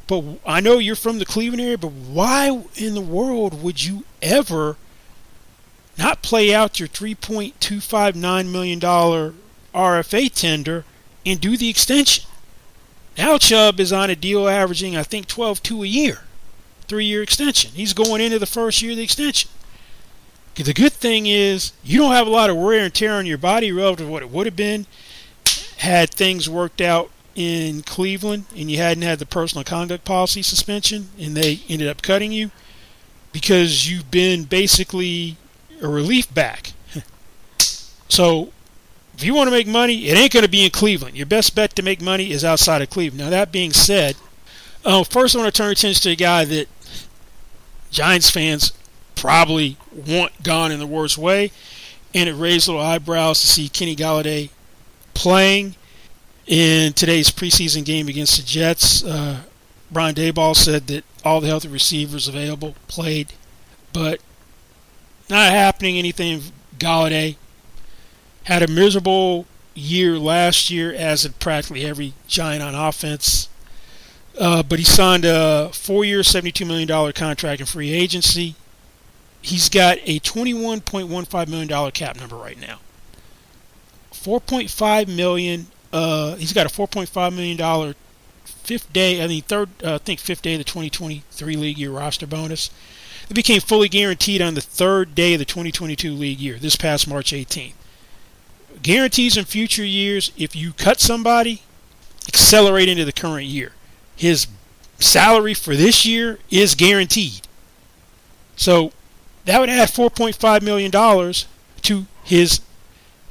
but 0.07 0.23
I 0.47 0.61
know 0.61 0.79
you're 0.79 0.97
from 0.97 1.19
the 1.19 1.25
Cleveland 1.25 1.63
area, 1.63 1.79
but 1.79 1.93
why 1.93 2.65
in 2.77 2.95
the 2.95 3.01
world 3.01 3.63
would 3.63 3.83
you 3.83 4.05
ever 4.21 4.77
not 6.01 6.23
play 6.23 6.53
out 6.53 6.81
your 6.81 6.89
$3.259 6.89 8.51
million 8.51 8.81
RFA 8.81 10.33
tender 10.35 10.85
and 11.25 11.41
do 11.41 11.57
the 11.57 11.69
extension? 11.69 12.25
Now 13.17 13.39
Chubb 13.39 13.79
is 13.79 13.93
on 13.93 14.11
a 14.11 14.17
deal 14.17 14.49
averaging, 14.49 14.97
I 14.97 15.03
think, 15.03 15.27
12-2 15.29 15.85
a 15.85 15.89
year 15.89 16.21
three 16.91 17.05
year 17.05 17.23
extension. 17.23 17.71
He's 17.73 17.95
going 17.95 18.21
into 18.21 18.41
the 18.41 18.47
first 18.47 18.83
year 18.83 18.91
of 18.91 18.97
the 18.97 19.05
extension. 19.05 19.49
The 20.57 20.75
good 20.75 20.93
thing 20.93 21.27
is 21.27 21.73
you 21.85 21.99
don't 22.01 22.13
have 22.13 22.27
a 22.27 22.31
lot 22.31 22.51
of 22.51 22.57
wear 22.57 22.85
and 22.85 22.93
tear 22.93 23.15
on 23.15 23.25
your 23.25 23.39
body 23.39 23.71
relative 23.71 24.07
to 24.07 24.13
what 24.13 24.23
it 24.23 24.31
would 24.31 24.47
have 24.47 24.57
been 24.57 24.87
had 25.79 26.11
things 26.11 26.51
worked 26.51 26.81
out 26.81 27.11
in 27.37 27.83
Cleveland 27.83 28.45
and 28.57 28.71
you 28.71 28.77
hadn't 28.77 29.05
had 29.05 29.21
the 29.21 29.25
personal 29.25 29.65
conduct 29.65 30.05
policy 30.05 30.43
suspension 30.43 31.09
and 31.19 31.37
they 31.37 31.61
ended 31.69 31.89
up 31.89 32.03
cutting 32.03 32.33
you 32.33 32.51
because 33.33 33.89
you've 33.89 34.11
been 34.11 34.43
basically 34.43 35.37
a 35.81 35.89
relief 35.89 36.33
back. 36.33 36.73
so 38.09 38.53
if 39.21 39.25
you 39.25 39.35
want 39.35 39.49
to 39.49 39.53
make 39.53 39.67
money, 39.67 40.09
it 40.09 40.17
ain't 40.17 40.33
going 40.33 40.45
to 40.45 40.51
be 40.51 40.65
in 40.65 40.71
Cleveland. 40.71 41.17
Your 41.17 41.27
best 41.27 41.55
bet 41.55 41.77
to 41.77 41.83
make 41.83 42.01
money 42.01 42.31
is 42.31 42.45
outside 42.45 42.81
of 42.81 42.89
Cleveland. 42.89 43.21
Now, 43.23 43.31
that 43.31 43.53
being 43.53 43.73
said, 43.73 44.17
uh, 44.85 45.05
first 45.05 45.37
I 45.37 45.41
want 45.41 45.55
to 45.55 45.63
turn 45.63 45.71
attention 45.71 46.03
to 46.03 46.11
a 46.11 46.17
guy 46.17 46.45
that 46.47 46.69
Giants 47.91 48.31
fans 48.31 48.73
probably 49.15 49.77
want 49.95 50.43
gone 50.43 50.73
in 50.73 50.79
the 50.79 50.87
worst 50.87 51.19
way, 51.19 51.53
and 52.15 52.29
it 52.29 52.33
raised 52.33 52.67
little 52.67 52.83
eyebrows 52.83 53.41
to 53.43 53.47
see 53.47 53.69
Kenny 53.69 53.95
Golladay 53.95 54.51
playing. 55.15 55.75
In 56.47 56.95
today's 56.95 57.31
preseason 57.31 57.85
game 57.85 58.09
against 58.09 58.37
the 58.37 58.43
Jets, 58.43 59.05
uh, 59.05 59.43
Brian 59.91 60.17
Daboll 60.17 60.57
said 60.57 60.89
that 60.89 61.05
all 61.25 61.41
the 61.41 61.47
healthy 61.47 61.69
receivers 61.69 62.27
available 62.27 62.75
played, 62.89 63.35
but 63.93 64.21
not 65.31 65.51
happening 65.51 65.97
anything. 65.97 66.43
Golladay 66.79 67.37
had 68.45 68.63
a 68.63 68.69
miserable 68.69 69.47
year 69.75 70.19
last 70.19 70.71
year, 70.71 70.93
as 70.93 71.23
did 71.23 71.39
practically 71.39 71.85
every 71.85 72.15
Giant 72.27 72.63
on 72.63 72.75
offense. 72.75 73.49
Uh, 74.39 74.63
but 74.63 74.79
he 74.79 74.85
signed 74.85 75.25
a 75.25 75.71
four-year, 75.73 76.21
$72 76.21 76.67
million 76.67 77.13
contract 77.13 77.61
in 77.61 77.67
free 77.67 77.91
agency. 77.91 78.55
He's 79.43 79.69
got 79.69 79.99
a 80.05 80.21
$21.15 80.21 81.49
million 81.49 81.91
cap 81.91 82.17
number 82.19 82.37
right 82.37 82.59
now. 82.59 82.79
4.5 84.13 85.15
million. 85.15 85.67
Uh, 85.93 86.37
he's 86.37 86.53
got 86.53 86.67
a 86.67 86.69
4.5 86.69 87.35
million 87.35 87.57
dollar 87.57 87.95
fifth 88.45 88.93
day. 88.93 89.23
I 89.23 89.27
mean, 89.27 89.43
third. 89.43 89.71
Uh, 89.83 89.95
I 89.95 89.99
think 89.99 90.21
fifth 90.21 90.43
day 90.43 90.55
of 90.55 90.59
the 90.59 90.65
2023 90.65 91.57
league 91.57 91.79
year 91.79 91.91
roster 91.91 92.27
bonus. 92.27 92.71
It 93.31 93.35
became 93.35 93.61
fully 93.61 93.89
guaranteed 93.89 94.43
on 94.43 94.55
the 94.55 94.61
third 94.61 95.15
day 95.15 95.35
of 95.35 95.39
the 95.39 95.45
2022 95.45 96.13
league 96.13 96.41
year, 96.41 96.59
this 96.59 96.75
past 96.75 97.07
March 97.07 97.31
18th. 97.31 97.75
Guarantees 98.83 99.37
in 99.37 99.45
future 99.45 99.85
years, 99.85 100.33
if 100.37 100.57
you 100.57 100.73
cut 100.73 100.99
somebody, 100.99 101.63
accelerate 102.27 102.89
into 102.89 103.05
the 103.05 103.13
current 103.13 103.47
year. 103.47 103.73
His 104.17 104.49
salary 104.99 105.55
for 105.55 105.77
this 105.77 106.05
year 106.05 106.41
is 106.51 106.75
guaranteed. 106.75 107.43
So 108.57 108.91
that 109.45 109.61
would 109.61 109.71
add 109.71 109.91
$4.5 109.91 110.63
million 110.63 110.91
to 111.83 112.07
his 112.25 112.61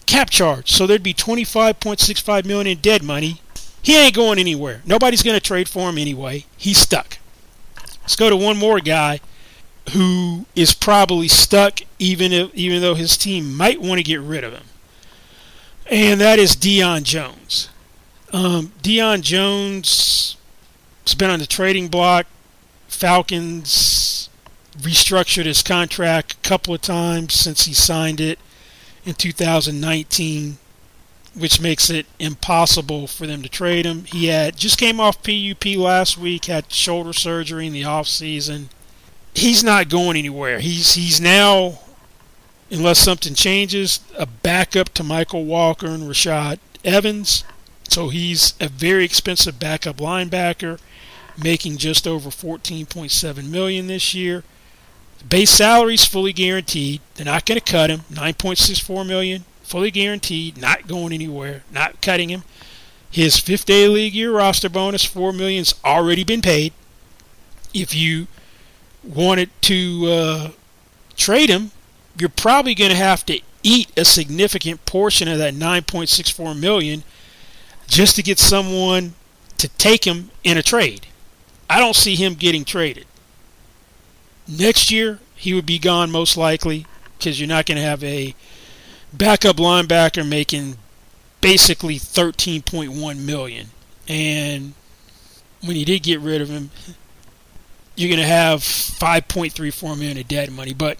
cap 0.05 0.29
charge. 0.29 0.71
So 0.71 0.87
there'd 0.87 1.03
be 1.03 1.13
25.65 1.13 2.45
million 2.45 2.67
in 2.67 2.77
dead 2.77 3.03
money. 3.03 3.41
He 3.81 3.97
ain't 3.97 4.15
going 4.15 4.39
anywhere. 4.39 4.81
Nobody's 4.85 5.23
going 5.23 5.37
to 5.37 5.45
trade 5.45 5.67
for 5.67 5.89
him 5.89 5.97
anyway. 5.97 6.45
He's 6.55 6.77
stuck. 6.77 7.17
Let's 8.01 8.15
go 8.15 8.29
to 8.29 8.37
one 8.37 8.55
more 8.55 8.79
guy 8.79 9.19
who 9.89 10.45
is 10.55 10.73
probably 10.73 11.27
stuck 11.27 11.79
even 11.97 12.31
if 12.31 12.53
even 12.55 12.81
though 12.81 12.95
his 12.95 13.17
team 13.17 13.55
might 13.55 13.81
want 13.81 13.99
to 13.99 14.03
get 14.03 14.21
rid 14.21 14.43
of 14.43 14.53
him. 14.53 14.65
And 15.89 16.21
that 16.21 16.37
is 16.39 16.55
Deion 16.55 17.03
Jones. 17.03 17.69
Um, 18.31 18.73
Deion 18.83 19.21
Jones 19.21 20.37
has 21.03 21.15
been 21.15 21.29
on 21.29 21.39
the 21.39 21.47
trading 21.47 21.87
block. 21.87 22.27
Falcons 22.87 24.29
restructured 24.77 25.45
his 25.45 25.63
contract 25.63 26.33
a 26.33 26.47
couple 26.47 26.73
of 26.73 26.81
times 26.81 27.33
since 27.33 27.65
he 27.65 27.73
signed 27.73 28.21
it 28.21 28.39
in 29.05 29.13
2019, 29.15 30.57
which 31.33 31.59
makes 31.59 31.89
it 31.89 32.05
impossible 32.19 33.07
for 33.07 33.25
them 33.25 33.41
to 33.41 33.49
trade 33.49 33.85
him. 33.85 34.05
He 34.05 34.27
had 34.27 34.57
just 34.57 34.77
came 34.77 34.99
off 34.99 35.23
PUP 35.23 35.65
last 35.75 36.17
week, 36.17 36.45
had 36.45 36.71
shoulder 36.71 37.13
surgery 37.13 37.67
in 37.67 37.73
the 37.73 37.83
off 37.83 38.07
season. 38.07 38.69
He's 39.33 39.63
not 39.63 39.89
going 39.89 40.17
anywhere. 40.17 40.59
He's 40.59 40.93
he's 40.93 41.21
now, 41.21 41.79
unless 42.71 42.99
something 42.99 43.33
changes, 43.33 43.99
a 44.17 44.25
backup 44.25 44.89
to 44.95 45.03
Mykal 45.03 45.45
Walker 45.45 45.87
and 45.87 46.03
Rashaan 46.03 46.59
Evans. 46.83 47.43
So 47.87 48.09
he's 48.09 48.53
a 48.59 48.69
very 48.69 49.03
expensive 49.03 49.59
backup 49.59 49.97
linebacker, 49.97 50.79
making 51.41 51.77
just 51.77 52.07
over 52.07 52.29
14.7 52.29 53.49
million 53.49 53.87
this 53.87 54.13
year. 54.13 54.43
Base 55.27 55.49
salary 55.49 55.95
is 55.95 56.05
fully 56.05 56.31
guaranteed. 56.31 57.01
They're 57.15 57.25
not 57.25 57.45
going 57.45 57.59
to 57.59 57.71
cut 57.71 57.89
him. 57.89 58.01
9.64 58.11 59.05
million, 59.05 59.43
fully 59.63 59.91
guaranteed, 59.91 60.57
not 60.57 60.87
going 60.87 61.11
anywhere, 61.11 61.63
not 61.71 62.01
cutting 62.01 62.29
him. 62.29 62.43
His 63.11 63.39
fifth 63.39 63.65
day 63.65 63.87
league 63.87 64.13
year 64.13 64.31
roster 64.31 64.69
bonus, 64.69 65.03
four 65.03 65.33
million's 65.33 65.73
already 65.83 66.23
been 66.23 66.41
paid. 66.41 66.73
If 67.73 67.93
you 67.95 68.27
wanted 69.03 69.49
to 69.61 70.05
uh, 70.07 70.49
trade 71.15 71.49
him, 71.49 71.71
you're 72.17 72.29
probably 72.29 72.75
going 72.75 72.91
to 72.91 72.97
have 72.97 73.25
to 73.27 73.39
eat 73.63 73.91
a 73.97 74.05
significant 74.05 74.85
portion 74.85 75.27
of 75.27 75.37
that 75.37 75.53
9.64 75.53 76.59
million 76.59 77.03
just 77.87 78.15
to 78.15 78.23
get 78.23 78.39
someone 78.39 79.13
to 79.57 79.67
take 79.67 80.05
him 80.05 80.31
in 80.43 80.57
a 80.57 80.63
trade. 80.63 81.07
I 81.69 81.79
don't 81.79 81.95
see 81.95 82.15
him 82.15 82.33
getting 82.33 82.65
traded. 82.65 83.05
Next 84.47 84.89
year, 84.89 85.19
he 85.35 85.53
would 85.53 85.65
be 85.65 85.79
gone 85.79 86.11
most 86.11 86.35
likely 86.35 86.85
because 87.17 87.39
you're 87.39 87.49
not 87.49 87.65
going 87.65 87.77
to 87.77 87.83
have 87.83 88.03
a 88.03 88.33
backup 89.13 89.57
linebacker 89.57 90.27
making 90.27 90.77
basically 91.41 91.95
13.1 91.95 93.25
million. 93.25 93.67
And 94.07 94.73
when 95.63 95.75
you 95.75 95.85
did 95.85 96.03
get 96.03 96.19
rid 96.19 96.41
of 96.41 96.49
him, 96.49 96.71
you're 97.99 98.09
going 98.09 98.21
to 98.21 98.25
have 98.25 98.61
5.34 98.61 99.97
million 99.97 100.17
of 100.17 100.27
dead 100.27 100.51
money. 100.51 100.73
But 100.73 100.97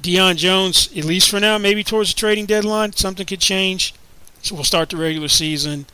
Deion 0.00 0.36
Jones, 0.36 0.88
at 0.96 1.04
least 1.04 1.28
for 1.28 1.40
now, 1.40 1.58
maybe 1.58 1.82
towards 1.82 2.14
the 2.14 2.18
trading 2.20 2.46
deadline, 2.46 2.92
something 2.92 3.26
could 3.26 3.40
change. 3.40 3.94
So 4.42 4.54
we'll 4.54 4.64
start 4.64 4.90
the 4.90 4.96
regular 4.96 5.28
season 5.28 5.86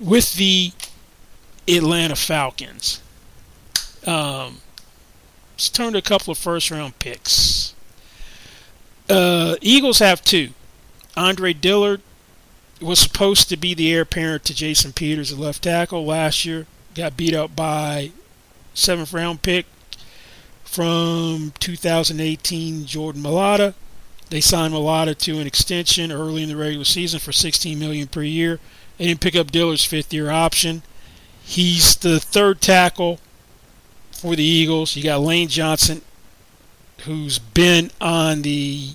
with 0.00 0.34
the 0.34 0.72
Atlanta 1.68 2.16
Falcons. 2.16 3.02
Um, 4.06 4.60
Let's 5.56 5.70
turn 5.70 5.94
to 5.94 5.98
a 5.98 6.02
couple 6.02 6.32
of 6.32 6.36
first 6.36 6.70
round 6.70 6.98
picks. 6.98 7.74
Uh, 9.08 9.56
Eagles 9.62 10.00
have 10.00 10.22
two. 10.22 10.50
Andre 11.16 11.54
Dillard 11.54 12.02
was 12.78 12.98
supposed 12.98 13.48
to 13.48 13.56
be 13.56 13.72
the 13.72 13.90
heir 13.90 14.02
apparent 14.02 14.44
to 14.44 14.54
Jason 14.54 14.92
Peters, 14.92 15.30
the 15.30 15.40
left 15.40 15.62
tackle, 15.62 16.04
last 16.04 16.44
year. 16.44 16.66
Got 16.94 17.16
beat 17.16 17.32
up 17.32 17.56
by 17.56 18.12
seventh 18.76 19.12
round 19.12 19.42
pick 19.42 19.66
from 20.64 21.52
2018 21.58 22.86
Jordan 22.86 23.22
Mailata. 23.22 23.74
They 24.28 24.40
signed 24.40 24.74
Mailata 24.74 25.16
to 25.18 25.38
an 25.38 25.46
extension 25.46 26.12
early 26.12 26.42
in 26.42 26.48
the 26.48 26.56
regular 26.56 26.84
season 26.84 27.20
for 27.20 27.32
16 27.32 27.78
million 27.78 28.08
per 28.08 28.22
year. 28.22 28.58
They 28.98 29.06
didn't 29.06 29.20
pick 29.20 29.36
up 29.36 29.50
Dillard's 29.50 29.84
fifth 29.84 30.12
year 30.12 30.30
option. 30.30 30.82
He's 31.42 31.96
the 31.96 32.18
third 32.20 32.60
tackle 32.60 33.20
for 34.10 34.36
the 34.36 34.42
Eagles. 34.42 34.96
You 34.96 35.04
got 35.04 35.20
Lane 35.20 35.48
Johnson, 35.48 36.02
who's 37.04 37.38
been 37.38 37.90
on 38.00 38.42
the 38.42 38.90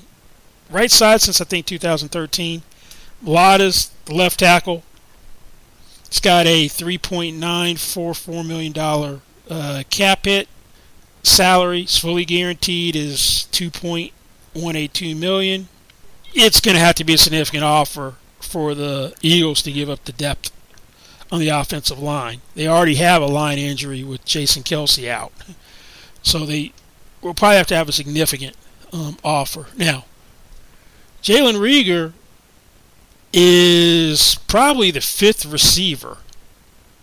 right 0.69 0.91
side 0.91 1.21
since 1.21 1.39
I 1.39 1.45
think 1.45 1.65
2013. 1.65 2.61
Lada's 3.23 3.91
the 4.05 4.13
left 4.13 4.39
tackle. 4.39 4.83
It's 6.05 6.19
got 6.19 6.45
a 6.45 6.67
$3.944 6.67 8.45
million 8.45 9.21
uh, 9.51 9.83
cap 9.89 10.25
hit. 10.25 10.47
Salary 11.23 11.81
is 11.81 11.97
fully 11.97 12.25
guaranteed 12.25 12.95
is 12.95 13.47
2.182 13.51 15.19
million. 15.19 15.67
It's 16.33 16.59
going 16.59 16.75
to 16.75 16.81
have 16.81 16.95
to 16.95 17.03
be 17.03 17.13
a 17.13 17.17
significant 17.17 17.63
offer 17.63 18.15
for 18.39 18.73
the 18.73 19.13
Eagles 19.21 19.61
to 19.63 19.71
give 19.71 19.89
up 19.89 20.05
the 20.05 20.13
depth 20.13 20.51
on 21.31 21.39
the 21.39 21.49
offensive 21.49 21.99
line. 21.99 22.41
They 22.55 22.67
already 22.67 22.95
have 22.95 23.21
a 23.21 23.27
line 23.27 23.57
injury 23.57 24.03
with 24.03 24.25
Jason 24.25 24.63
Kelce 24.63 25.07
out. 25.07 25.31
So 26.23 26.45
they 26.45 26.71
will 27.21 27.33
probably 27.33 27.57
have 27.57 27.67
to 27.67 27.75
have 27.75 27.89
a 27.89 27.93
significant 27.93 28.55
um, 28.93 29.17
offer. 29.23 29.67
Now, 29.77 30.05
Jalen 31.21 31.55
Reagor 31.55 32.13
is 33.33 34.35
probably 34.47 34.91
the 34.91 35.01
fifth 35.01 35.45
receiver. 35.45 36.17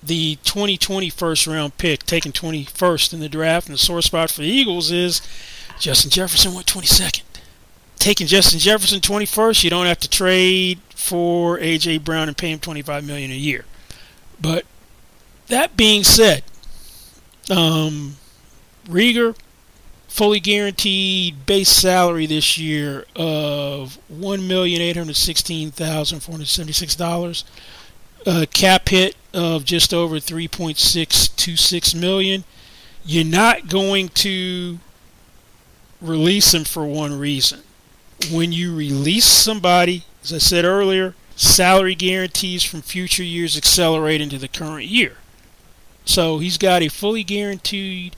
The 0.09 0.37
2020 0.37 1.11
first 1.11 1.47
round 1.47 1.77
pick, 1.77 2.05
taken 2.05 2.33
21st 2.33 3.13
in 3.13 3.21
the 3.21 3.29
draft, 3.29 3.67
and 3.67 3.75
the 3.75 3.79
sore 3.79 4.01
spot 4.01 4.31
for 4.31 4.41
the 4.41 4.49
Eagles 4.49 4.91
is 4.91 5.21
Justin 5.79 6.11
Jefferson 6.11 6.55
went 6.55 6.67
22nd. 6.67 7.25
Taking 7.99 8.27
Justin 8.27 8.59
Jefferson 8.59 9.01
21st, 9.01 9.65
you 9.65 9.69
don't 9.69 9.85
have 9.85 9.99
to 9.99 10.09
trade 10.09 10.81
for 10.95 11.59
AJ 11.59 12.05
Brown 12.05 12.27
and 12.27 12.39
pay 12.39 12.51
him 12.51 12.59
25 12.59 13.05
million 13.05 13.31
a 13.31 13.35
year. 13.35 13.67
But 14.41 14.65
that 15.49 15.77
being 15.77 16.05
said, 16.05 16.43
um, 17.51 18.17
Reagor 18.87 19.37
fully 20.09 20.41
guaranteed 20.41 21.45
base 21.45 21.69
salary 21.69 22.25
this 22.25 22.57
year 22.57 23.05
of 23.15 23.99
one 24.09 24.49
million 24.49 24.81
eight 24.81 24.97
hundred 24.97 25.17
sixteen 25.17 25.71
thousand 25.71 26.21
four 26.21 26.33
hundred 26.33 26.49
seventy 26.49 26.73
six 26.73 26.95
dollars. 26.95 27.45
A 28.25 28.47
cap 28.47 28.89
hit 28.89 29.15
of 29.33 29.65
just 29.65 29.93
over 29.93 30.19
three 30.19 30.49
point 30.49 30.79
six 30.79 31.29
two 31.29 31.57
six 31.57 31.95
million. 31.95 32.45
You're 33.05 33.25
not 33.25 33.69
going 33.69 34.09
to 34.11 34.79
release 36.01 36.55
him 36.55 36.65
for 36.65 36.87
one 36.87 37.19
reason. 37.19 37.61
When 38.31 38.53
you 38.53 38.75
release 38.75 39.25
somebody, 39.25 40.05
as 40.23 40.33
I 40.33 40.39
said 40.39 40.65
earlier, 40.65 41.15
salary 41.37 41.95
guarantees 41.95 42.65
from 42.65 42.83
future 42.83 43.23
years 43.23 43.57
accelerate 43.57 44.21
into 44.21 44.39
the 44.39 44.49
current 44.49 44.87
year. 44.87 45.19
So 46.05 46.39
he's 46.39 46.59
got 46.59 46.83
a 46.83 46.89
fully 46.89 47.23
guaranteed 47.23 48.17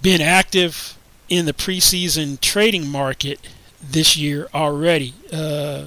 been 0.02 0.20
active 0.20 0.98
in 1.30 1.46
the 1.46 1.54
preseason 1.54 2.38
trading 2.42 2.86
market 2.86 3.40
this 3.82 4.18
year 4.18 4.46
already. 4.52 5.14
Uh, 5.32 5.84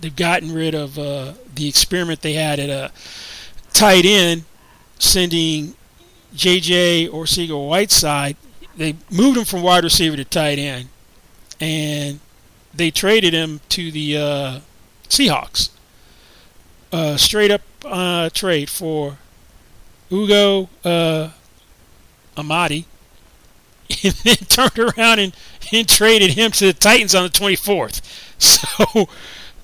they've 0.00 0.16
gotten 0.16 0.54
rid 0.54 0.74
of 0.74 0.98
uh, 0.98 1.34
the 1.54 1.68
experiment 1.68 2.22
they 2.22 2.32
had 2.32 2.58
at 2.58 2.70
a 2.70 2.90
tight 3.74 4.06
end, 4.06 4.44
sending 4.98 5.74
J.J. 6.34 7.06
or 7.08 7.24
Arcega-Whiteside. 7.24 8.36
They 8.78 8.94
moved 9.10 9.36
him 9.36 9.44
from 9.44 9.62
wide 9.62 9.82
receiver 9.82 10.16
to 10.16 10.24
tight 10.24 10.60
end, 10.60 10.88
and 11.60 12.20
they 12.72 12.92
traded 12.92 13.34
him 13.34 13.60
to 13.70 13.90
the 13.90 14.16
uh, 14.16 14.60
Seahawks. 15.08 15.70
Uh, 16.92 17.16
straight 17.16 17.50
up 17.50 17.62
uh, 17.84 18.30
trade 18.30 18.70
for 18.70 19.18
Ugo 20.12 20.68
uh, 20.84 21.30
Amadi, 22.36 22.86
and 24.04 24.14
then 24.14 24.36
turned 24.36 24.78
around 24.78 25.18
and, 25.18 25.34
and 25.72 25.88
traded 25.88 26.30
him 26.34 26.52
to 26.52 26.66
the 26.66 26.72
Titans 26.72 27.14
on 27.14 27.24
the 27.24 27.30
24th. 27.30 28.00
So 28.40 29.08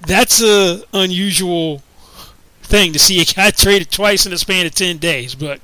that's 0.00 0.42
a 0.42 0.83
unusual 0.92 1.81
thing 2.64 2.92
to 2.92 2.98
see 2.98 3.20
a 3.20 3.24
guy 3.24 3.50
traded 3.53 3.92
twice 3.92 4.27
in 4.27 4.33
the 4.33 4.38
span 4.38 4.66
of 4.66 4.74
10 4.74 4.98
days. 4.98 5.37
But 5.37 5.61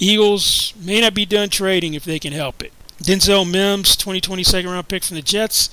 Eagles 0.00 0.72
may 0.80 1.02
not 1.02 1.12
be 1.12 1.26
done 1.26 1.50
trading 1.50 1.92
if 1.94 2.04
they 2.04 2.18
can 2.18 2.32
help 2.32 2.62
it. 2.62 2.72
Denzel 3.02 3.48
Mims, 3.48 3.94
2020 3.96 4.42
second 4.42 4.70
round 4.70 4.88
pick 4.88 5.04
from 5.04 5.16
the 5.16 5.22
Jets, 5.22 5.68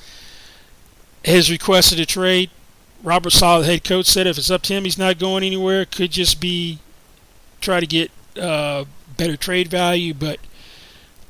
has 1.26 1.50
requested 1.50 2.00
a 2.00 2.06
trade. 2.06 2.50
Robert 3.04 3.32
Saleh, 3.32 3.66
head 3.66 3.84
coach, 3.84 4.06
said 4.06 4.28
if 4.28 4.38
it's 4.38 4.52
up 4.52 4.63
to 4.63 4.74
him, 4.74 4.84
he's 4.84 4.98
not 4.98 5.18
going 5.18 5.44
anywhere. 5.44 5.86
Could 5.86 6.12
just 6.12 6.42
be 6.42 6.80
try 7.62 7.80
to 7.80 7.88
get 7.88 8.12
uh, 8.40 8.84
better 9.16 9.38
trade 9.38 9.70
value, 9.70 10.13
but 10.13 10.40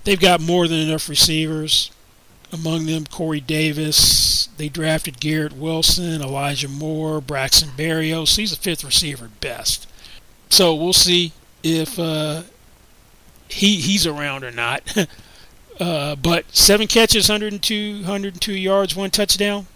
they've 0.03 0.19
got 0.19 0.41
more 0.41 0.67
than 0.67 0.79
enough 0.79 1.07
receivers. 1.07 1.91
Among 2.51 2.85
them, 2.85 3.05
Corey 3.05 3.41
Davis. 3.41 4.47
They 4.57 4.69
drafted 4.69 5.19
Garrett 5.19 5.53
Wilson, 5.53 6.21
Elijah 6.21 6.69
Moore, 6.69 7.19
Braxton 7.19 7.69
Berrios. 7.77 8.37
He's 8.37 8.53
a 8.53 8.57
fifth 8.57 8.85
receiver 8.85 9.29
best. 9.41 9.85
So 10.49 10.73
we'll 10.73 10.93
see 10.93 11.33
if 11.61 11.99
uh, 11.99 12.43
he 13.49 13.77
he's 13.77 14.05
around 14.05 14.43
or 14.43 14.51
not. 14.51 15.07
uh, 15.79 16.15
but 16.15 16.45
seven 16.55 16.87
catches, 16.87 17.29
102, 17.29 18.01
102 18.01 18.53
yards, 18.53 18.95
one 18.95 19.11
touchdown. 19.11 19.67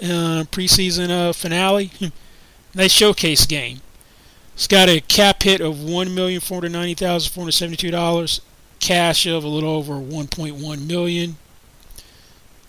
Uh, 0.00 0.44
preseason 0.50 1.10
uh, 1.10 1.32
finale. 1.32 1.90
nice 2.74 2.92
showcase 2.92 3.46
game. 3.46 3.80
It's 4.54 4.66
got 4.68 4.88
a 4.88 5.00
cap 5.00 5.42
hit 5.42 5.60
of 5.60 5.82
one 5.82 6.14
million 6.14 6.40
four 6.40 6.56
hundred 6.56 6.72
ninety 6.72 6.94
thousand 6.94 7.32
four 7.32 7.42
hundred 7.42 7.52
seventy-two 7.52 7.90
dollars, 7.90 8.40
cash 8.80 9.26
of 9.26 9.44
a 9.44 9.48
little 9.48 9.70
over 9.70 9.98
one 9.98 10.26
point 10.28 10.56
one 10.56 10.86
million. 10.86 11.36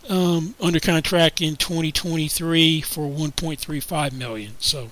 Um, 0.07 0.55
under 0.59 0.79
contract 0.79 1.39
in 1.39 1.55
2023 1.55 2.81
for 2.81 3.07
1.35 3.07 4.11
million. 4.13 4.53
So, 4.57 4.89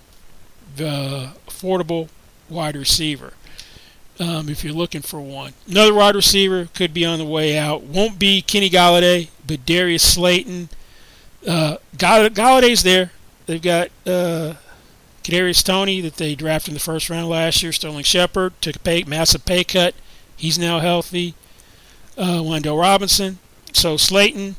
the 0.76 1.34
affordable 1.48 2.10
wide 2.50 2.76
receiver. 2.76 3.34
Um, 4.19 4.49
if 4.49 4.63
you're 4.63 4.73
looking 4.73 5.01
for 5.03 5.21
one, 5.21 5.53
another 5.69 5.93
wide 5.93 6.15
receiver 6.15 6.69
could 6.73 6.93
be 6.93 7.06
on 7.06 7.19
the 7.19 7.25
way 7.25 7.58
out. 7.58 7.84
Won't 7.84 8.17
be 8.17 8.41
Kenny 8.41 8.69
Golladay, 8.69 9.30
but 9.45 9.65
Darius 9.65 10.01
Slayton. 10.01 10.69
Uh, 11.47 11.77
Golladay's 11.95 12.82
there. 12.82 13.12
They've 13.45 13.62
got 13.62 13.89
uh, 14.08 14.56
Kadarius 15.23 15.63
Toney 15.63 16.01
that 16.01 16.15
they 16.15 16.36
drafted 16.36 16.69
in 16.69 16.73
the 16.73 16.80
first 16.80 17.10
round 17.10 17.30
last 17.30 17.62
year. 17.62 17.71
Sterling 17.71 18.03
Shepard 18.03 18.53
took 18.62 18.77
a 18.77 18.80
pay, 18.80 19.03
massive 19.03 19.45
pay 19.45 19.63
cut. 19.63 19.93
He's 20.36 20.58
now 20.58 20.80
healthy. 20.80 21.36
Uh, 22.17 22.41
Wan'Dale 22.41 22.80
Robinson. 22.80 23.39
So 23.73 23.97
Slayton, 23.97 24.56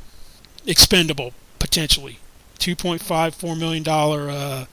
expendable 0.66 1.32
potentially. 1.58 2.18
$2.54 2.58 3.58
million 3.58 3.86
uh, 3.88 4.66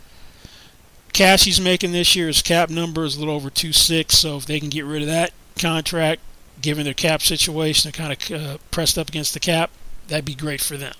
cash 1.15 1.45
he's 1.45 1.61
making 1.61 1.93
this 1.93 2.15
year. 2.15 2.27
His 2.27 2.41
cap 2.41 2.69
number 2.69 3.05
is 3.05 3.15
a 3.15 3.19
little 3.19 3.33
over 3.33 3.49
two 3.49 3.71
six. 3.71 4.17
So 4.17 4.37
if 4.37 4.45
they 4.45 4.59
can 4.59 4.69
get 4.69 4.85
rid 4.85 5.01
of 5.01 5.07
that 5.07 5.31
contract, 5.57 6.21
given 6.61 6.83
their 6.83 6.93
cap 6.93 7.21
situation, 7.21 7.89
they're 7.89 8.07
kind 8.07 8.13
of 8.13 8.31
uh, 8.31 8.57
pressed 8.69 8.97
up 8.97 9.07
against 9.09 9.33
the 9.33 9.39
cap, 9.39 9.71
that'd 10.07 10.25
be 10.25 10.35
great 10.35 10.61
for 10.61 10.77
them. 10.77 10.93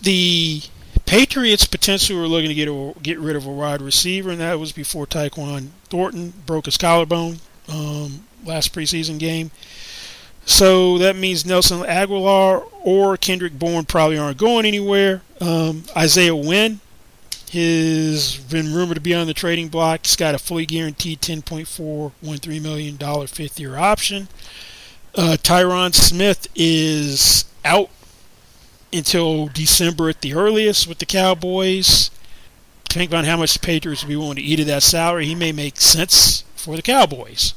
The 0.00 0.62
Patriots 1.06 1.66
potentially 1.66 2.18
were 2.18 2.28
looking 2.28 2.48
to 2.48 2.54
get 2.54 2.68
a, 2.68 2.94
get 3.02 3.18
rid 3.18 3.36
of 3.36 3.46
a 3.46 3.50
wide 3.50 3.82
receiver, 3.82 4.30
and 4.30 4.40
that 4.40 4.60
was 4.60 4.72
before 4.72 5.06
Tyquan 5.06 5.68
Thornton 5.84 6.32
broke 6.46 6.66
his 6.66 6.76
collarbone 6.76 7.38
um, 7.68 8.24
last 8.44 8.72
preseason 8.74 9.18
game. 9.18 9.50
So 10.44 10.98
that 10.98 11.16
means 11.16 11.44
Nelson 11.44 11.80
Agholor 11.80 12.68
or 12.82 13.16
Kendrick 13.16 13.58
Bourne 13.58 13.84
probably 13.84 14.18
aren't 14.18 14.38
going 14.38 14.64
anywhere. 14.64 15.22
Um, 15.40 15.84
Isaiah 15.96 16.36
Wynn 16.36 16.80
has 17.50 18.38
been 18.38 18.74
rumored 18.74 18.96
to 18.96 19.00
be 19.00 19.14
on 19.14 19.26
the 19.26 19.34
trading 19.34 19.68
block. 19.68 20.06
He's 20.06 20.16
got 20.16 20.34
a 20.34 20.38
fully 20.38 20.66
guaranteed 20.66 21.20
$10.413 21.20 22.62
million 22.62 23.26
fifth 23.26 23.60
year 23.60 23.76
option. 23.76 24.28
Uh, 25.14 25.36
Tyron 25.40 25.94
Smith 25.94 26.48
is 26.54 27.44
out 27.64 27.90
until 28.92 29.46
December 29.48 30.08
at 30.08 30.20
the 30.20 30.34
earliest 30.34 30.86
with 30.86 30.98
the 30.98 31.06
Cowboys. 31.06 32.10
Think 32.88 33.10
about 33.10 33.24
how 33.24 33.36
much 33.36 33.54
the 33.54 33.60
Patriots 33.60 34.02
would 34.02 34.08
be 34.08 34.16
willing 34.16 34.36
to 34.36 34.42
eat 34.42 34.60
of 34.60 34.66
that 34.66 34.82
salary. 34.82 35.26
He 35.26 35.34
may 35.34 35.52
make 35.52 35.80
sense 35.80 36.44
for 36.54 36.76
the 36.76 36.82
Cowboys. 36.82 37.54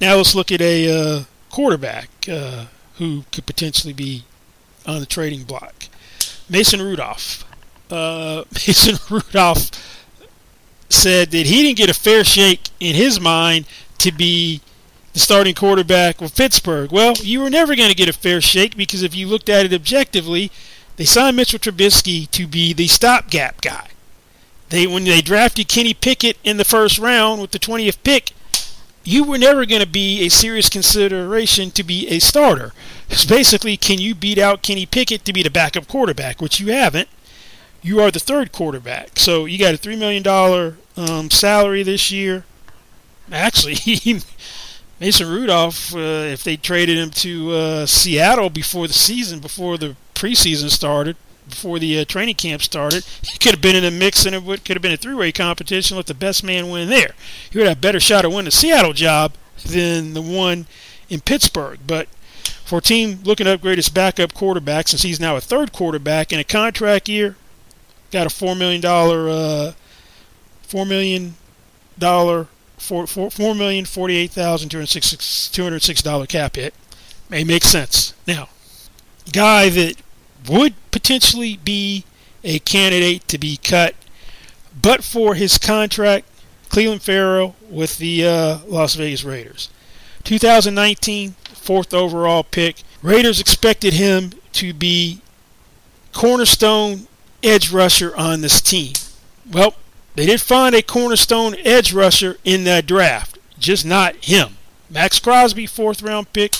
Now 0.00 0.16
let's 0.16 0.34
look 0.34 0.52
at 0.52 0.60
a 0.60 0.90
uh, 0.90 1.24
quarterback 1.50 2.10
uh, 2.28 2.66
who 2.96 3.24
could 3.32 3.46
potentially 3.46 3.92
be 3.92 4.24
on 4.86 5.00
the 5.00 5.06
trading 5.06 5.44
block. 5.44 5.86
Mason 6.48 6.82
Rudolph. 6.82 7.45
Uh, 7.90 8.44
Mason 8.52 8.96
Rudolph 9.10 9.70
said 10.88 11.30
that 11.30 11.46
he 11.46 11.62
didn't 11.62 11.78
get 11.78 11.90
a 11.90 11.94
fair 11.94 12.24
shake 12.24 12.68
in 12.80 12.94
his 12.94 13.20
mind 13.20 13.66
to 13.98 14.12
be 14.12 14.60
the 15.12 15.20
starting 15.20 15.54
quarterback 15.54 16.20
of 16.20 16.34
Pittsburgh. 16.34 16.92
Well, 16.92 17.14
you 17.16 17.40
were 17.40 17.50
never 17.50 17.74
going 17.74 17.88
to 17.88 17.96
get 17.96 18.08
a 18.08 18.12
fair 18.12 18.40
shake 18.40 18.76
because 18.76 19.02
if 19.02 19.14
you 19.14 19.26
looked 19.26 19.48
at 19.48 19.66
it 19.66 19.72
objectively, 19.72 20.50
they 20.96 21.04
signed 21.04 21.36
Mitchell 21.36 21.58
Trubisky 21.58 22.30
to 22.30 22.46
be 22.46 22.72
the 22.72 22.86
stopgap 22.86 23.60
guy. 23.60 23.88
They 24.68 24.86
when 24.86 25.04
they 25.04 25.20
drafted 25.20 25.68
Kenny 25.68 25.94
Pickett 25.94 26.38
in 26.42 26.56
the 26.56 26.64
first 26.64 26.98
round 26.98 27.40
with 27.40 27.52
the 27.52 27.58
20th 27.58 28.02
pick, 28.02 28.32
you 29.04 29.22
were 29.22 29.38
never 29.38 29.64
going 29.64 29.80
to 29.80 29.88
be 29.88 30.26
a 30.26 30.28
serious 30.28 30.68
consideration 30.68 31.70
to 31.70 31.84
be 31.84 32.08
a 32.08 32.18
starter. 32.18 32.72
It's 33.08 33.24
basically, 33.24 33.76
can 33.76 33.98
you 34.00 34.16
beat 34.16 34.38
out 34.38 34.62
Kenny 34.62 34.84
Pickett 34.84 35.24
to 35.24 35.32
be 35.32 35.44
the 35.44 35.50
backup 35.50 35.86
quarterback, 35.86 36.40
which 36.40 36.58
you 36.58 36.72
haven't. 36.72 37.08
You 37.86 38.00
are 38.00 38.10
the 38.10 38.18
third 38.18 38.50
quarterback, 38.50 39.16
so 39.16 39.44
you 39.44 39.58
got 39.58 39.72
a 39.72 39.76
three 39.76 39.94
million 39.94 40.20
dollar 40.20 40.74
um, 40.96 41.30
salary 41.30 41.84
this 41.84 42.10
year. 42.10 42.44
Actually, 43.30 43.76
Mason 45.00 45.28
Rudolph, 45.28 45.94
uh, 45.94 45.98
if 46.26 46.42
they 46.42 46.56
traded 46.56 46.98
him 46.98 47.10
to 47.10 47.52
uh, 47.52 47.86
Seattle 47.86 48.50
before 48.50 48.88
the 48.88 48.92
season, 48.92 49.38
before 49.38 49.78
the 49.78 49.94
preseason 50.16 50.68
started, 50.68 51.14
before 51.48 51.78
the 51.78 52.00
uh, 52.00 52.04
training 52.04 52.34
camp 52.34 52.62
started, 52.62 53.04
he 53.22 53.38
could 53.38 53.52
have 53.52 53.62
been 53.62 53.76
in 53.76 53.84
the 53.84 53.92
mix 53.92 54.26
and 54.26 54.34
it 54.34 54.42
could 54.64 54.74
have 54.74 54.82
been 54.82 54.90
a 54.90 54.96
three-way 54.96 55.30
competition. 55.30 55.96
Let 55.96 56.06
the 56.06 56.14
best 56.14 56.42
man 56.42 56.68
win 56.68 56.88
there. 56.88 57.14
He 57.48 57.56
would 57.56 57.68
have 57.68 57.78
a 57.78 57.80
better 57.80 58.00
shot 58.00 58.24
at 58.24 58.32
winning 58.32 58.46
the 58.46 58.50
Seattle 58.50 58.94
job 58.94 59.34
than 59.64 60.12
the 60.14 60.22
one 60.22 60.66
in 61.08 61.20
Pittsburgh. 61.20 61.78
But 61.86 62.08
for 62.64 62.78
a 62.78 62.82
team 62.82 63.20
looking 63.22 63.44
to 63.44 63.52
upgrade 63.52 63.78
its 63.78 63.90
backup 63.90 64.34
quarterback, 64.34 64.88
since 64.88 65.02
he's 65.02 65.20
now 65.20 65.36
a 65.36 65.40
third 65.40 65.70
quarterback 65.70 66.32
in 66.32 66.40
a 66.40 66.44
contract 66.44 67.08
year, 67.08 67.36
got 68.16 68.26
a 68.26 68.30
four 68.30 68.54
million 68.54 68.80
dollar, 68.80 69.28
uh, 69.28 69.72
four 70.62 70.86
million 70.86 71.34
dollar 71.98 72.48
four 72.78 73.06
four 73.06 73.30
four 73.30 73.54
million 73.54 73.84
forty 73.84 74.16
eight 74.16 74.30
thousand 74.30 74.70
two 74.70 74.78
hundred 74.78 74.86
six 74.86 75.50
two 75.50 75.62
hundred 75.62 75.82
six 75.82 76.00
dollar 76.00 76.26
cap 76.26 76.56
hit 76.56 76.72
may 77.28 77.44
make 77.44 77.62
sense. 77.62 78.14
Now, 78.26 78.48
guy 79.32 79.68
that 79.68 79.96
would 80.48 80.74
potentially 80.90 81.58
be 81.62 82.04
a 82.42 82.58
candidate 82.60 83.28
to 83.28 83.36
be 83.36 83.58
cut, 83.58 83.94
but 84.80 85.04
for 85.04 85.34
his 85.34 85.58
contract, 85.58 86.26
Clelin 86.70 87.02
Ferrell 87.02 87.54
with 87.68 87.98
the 87.98 88.26
uh, 88.26 88.58
Las 88.66 88.94
Vegas 88.94 89.24
Raiders, 89.24 89.68
2019 90.24 91.32
fourth 91.52 91.92
overall 91.92 92.44
pick. 92.44 92.76
Raiders 93.02 93.40
expected 93.40 93.92
him 93.92 94.32
to 94.52 94.72
be 94.72 95.20
cornerstone 96.14 97.08
edge 97.42 97.70
rusher 97.72 98.16
on 98.16 98.40
this 98.40 98.60
team. 98.60 98.94
Well, 99.50 99.74
they 100.14 100.26
did 100.26 100.40
find 100.40 100.74
a 100.74 100.82
cornerstone 100.82 101.56
edge 101.64 101.92
rusher 101.92 102.38
in 102.44 102.64
that 102.64 102.86
draft, 102.86 103.38
just 103.58 103.84
not 103.84 104.16
him. 104.16 104.56
Maxx 104.88 105.18
Crosby, 105.18 105.66
fourth 105.66 106.02
round 106.02 106.32
pick. 106.32 106.54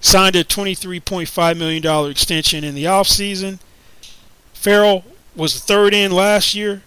signed 0.00 0.34
a 0.36 0.44
$23.5 0.44 1.56
million 1.56 2.10
extension 2.10 2.64
in 2.64 2.74
the 2.74 2.84
offseason. 2.84 3.60
Ferrell 4.52 5.04
was 5.36 5.54
the 5.54 5.60
third 5.60 5.94
in 5.94 6.12
last 6.12 6.54
year. 6.54 6.82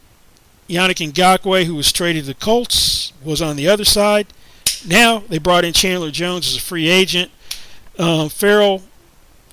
Yannick 0.68 1.12
Ngakoue, 1.12 1.66
who 1.66 1.76
was 1.76 1.92
traded 1.92 2.24
to 2.24 2.28
the 2.28 2.34
Colts, 2.34 3.14
was 3.24 3.42
on 3.42 3.56
the 3.56 3.68
other 3.68 3.86
side. 3.86 4.28
Now 4.86 5.20
they 5.30 5.38
brought 5.38 5.66
in 5.66 5.74
Chandler 5.74 6.12
Jones 6.12 6.48
as 6.48 6.58
a 6.58 6.62
free 6.62 6.90
agent. 6.90 7.32
Um, 7.98 8.30
Ferrell 8.30 8.84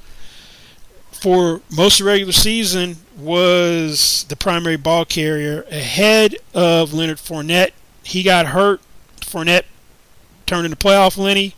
for 1.23 1.61
most 1.71 2.01
of 2.01 2.05
the 2.05 2.11
regular 2.11 2.33
season 2.33 2.97
was 3.17 4.25
the 4.29 4.35
primary 4.35 4.77
ball 4.77 5.05
carrier 5.05 5.63
ahead 5.71 6.35
of 6.53 6.93
Leonard 6.93 7.19
Fournette. 7.19 7.71
He 8.03 8.25
got 8.25 8.47
hurt. 8.47 8.81
Fournette 9.21 9.63
turned 10.47 10.65
into 10.65 10.77
playoff 10.77 11.17
Lenny. 11.17 11.55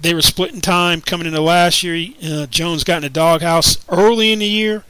They 0.00 0.14
were 0.14 0.22
splitting 0.22 0.60
time 0.60 1.00
coming 1.00 1.28
into 1.28 1.40
last 1.40 1.84
year. 1.84 2.12
Uh, 2.24 2.46
Jones 2.46 2.82
got 2.82 2.96
in 2.96 3.02
the 3.02 3.08
doghouse 3.10 3.78
early 3.88 4.32
in 4.32 4.40
the 4.40 4.48
year 4.48 4.82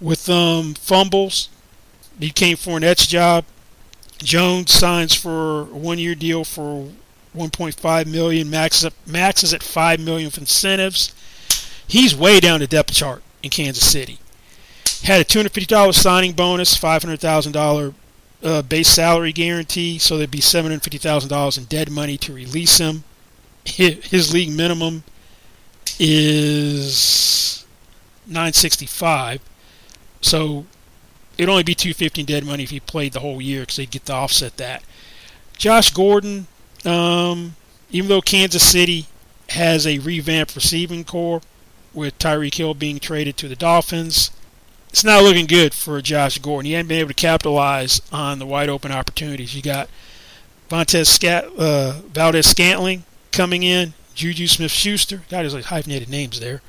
with 0.00 0.28
um, 0.28 0.74
fumbles. 0.74 1.48
Became 2.18 2.56
Fournette's 2.56 3.06
job. 3.06 3.44
Jones 4.24 4.72
signs 4.72 5.14
for 5.14 5.62
a 5.62 5.64
one-year 5.64 6.14
deal 6.14 6.44
for 6.44 6.88
1.5 7.36 8.06
million. 8.06 8.50
Max 8.50 8.84
max 9.06 9.42
is 9.42 9.52
at 9.54 9.62
5 9.62 10.00
million 10.00 10.30
for 10.30 10.40
incentives 10.40 11.14
He's 11.86 12.16
way 12.16 12.40
down 12.40 12.60
the 12.60 12.66
depth 12.66 12.92
chart 12.92 13.22
in 13.42 13.50
Kansas 13.50 13.86
City. 13.86 14.18
Had 15.02 15.20
a 15.20 15.24
$250 15.24 15.94
signing 15.94 16.32
bonus, 16.32 16.76
$500,000 16.76 17.94
uh, 18.42 18.62
base 18.62 18.88
salary 18.88 19.32
guarantee, 19.32 19.98
so 19.98 20.16
there'd 20.16 20.30
be 20.30 20.38
$750,000 20.38 21.58
in 21.58 21.64
dead 21.64 21.90
money 21.90 22.16
to 22.18 22.32
release 22.32 22.78
him. 22.78 23.04
His 23.64 24.32
league 24.32 24.50
minimum 24.50 25.04
is 25.98 27.64
965, 28.26 29.40
so 30.20 30.66
it'd 31.38 31.48
only 31.48 31.62
be 31.62 31.74
250 31.74 32.20
in 32.20 32.26
dead 32.26 32.44
money 32.44 32.62
if 32.62 32.70
he 32.70 32.80
played 32.80 33.12
the 33.12 33.20
whole 33.20 33.40
year 33.40 33.62
because 33.62 33.76
they'd 33.76 33.90
get 33.90 34.06
to 34.06 34.12
offset 34.12 34.56
that. 34.56 34.82
Josh 35.56 35.90
Gordon, 35.90 36.46
um, 36.84 37.56
even 37.90 38.08
though 38.08 38.20
Kansas 38.20 38.62
City 38.62 39.06
has 39.50 39.86
a 39.86 39.98
revamped 39.98 40.54
receiving 40.54 41.04
corps, 41.04 41.42
with 41.94 42.18
Tyreek 42.18 42.54
Hill 42.54 42.74
being 42.74 42.98
traded 42.98 43.36
to 43.38 43.48
the 43.48 43.56
Dolphins. 43.56 44.30
It's 44.90 45.04
not 45.04 45.22
looking 45.22 45.46
good 45.46 45.74
for 45.74 46.00
Josh 46.02 46.38
Gordon. 46.38 46.66
He 46.66 46.72
hasn't 46.72 46.88
been 46.88 47.00
able 47.00 47.08
to 47.08 47.14
capitalize 47.14 48.02
on 48.12 48.38
the 48.38 48.46
wide 48.46 48.68
open 48.68 48.92
opportunities. 48.92 49.54
You 49.54 49.62
got 49.62 49.88
Vontez 50.68 51.06
Scat, 51.06 51.46
uh, 51.58 52.00
Valdes-Scantling 52.12 53.04
coming 53.32 53.62
in, 53.62 53.94
Juju 54.14 54.46
Smith 54.46 54.70
Schuster. 54.70 55.22
God, 55.30 55.42
there's 55.42 55.54
like 55.54 55.64
hyphenated 55.64 56.08
names 56.08 56.40
there. 56.40 56.62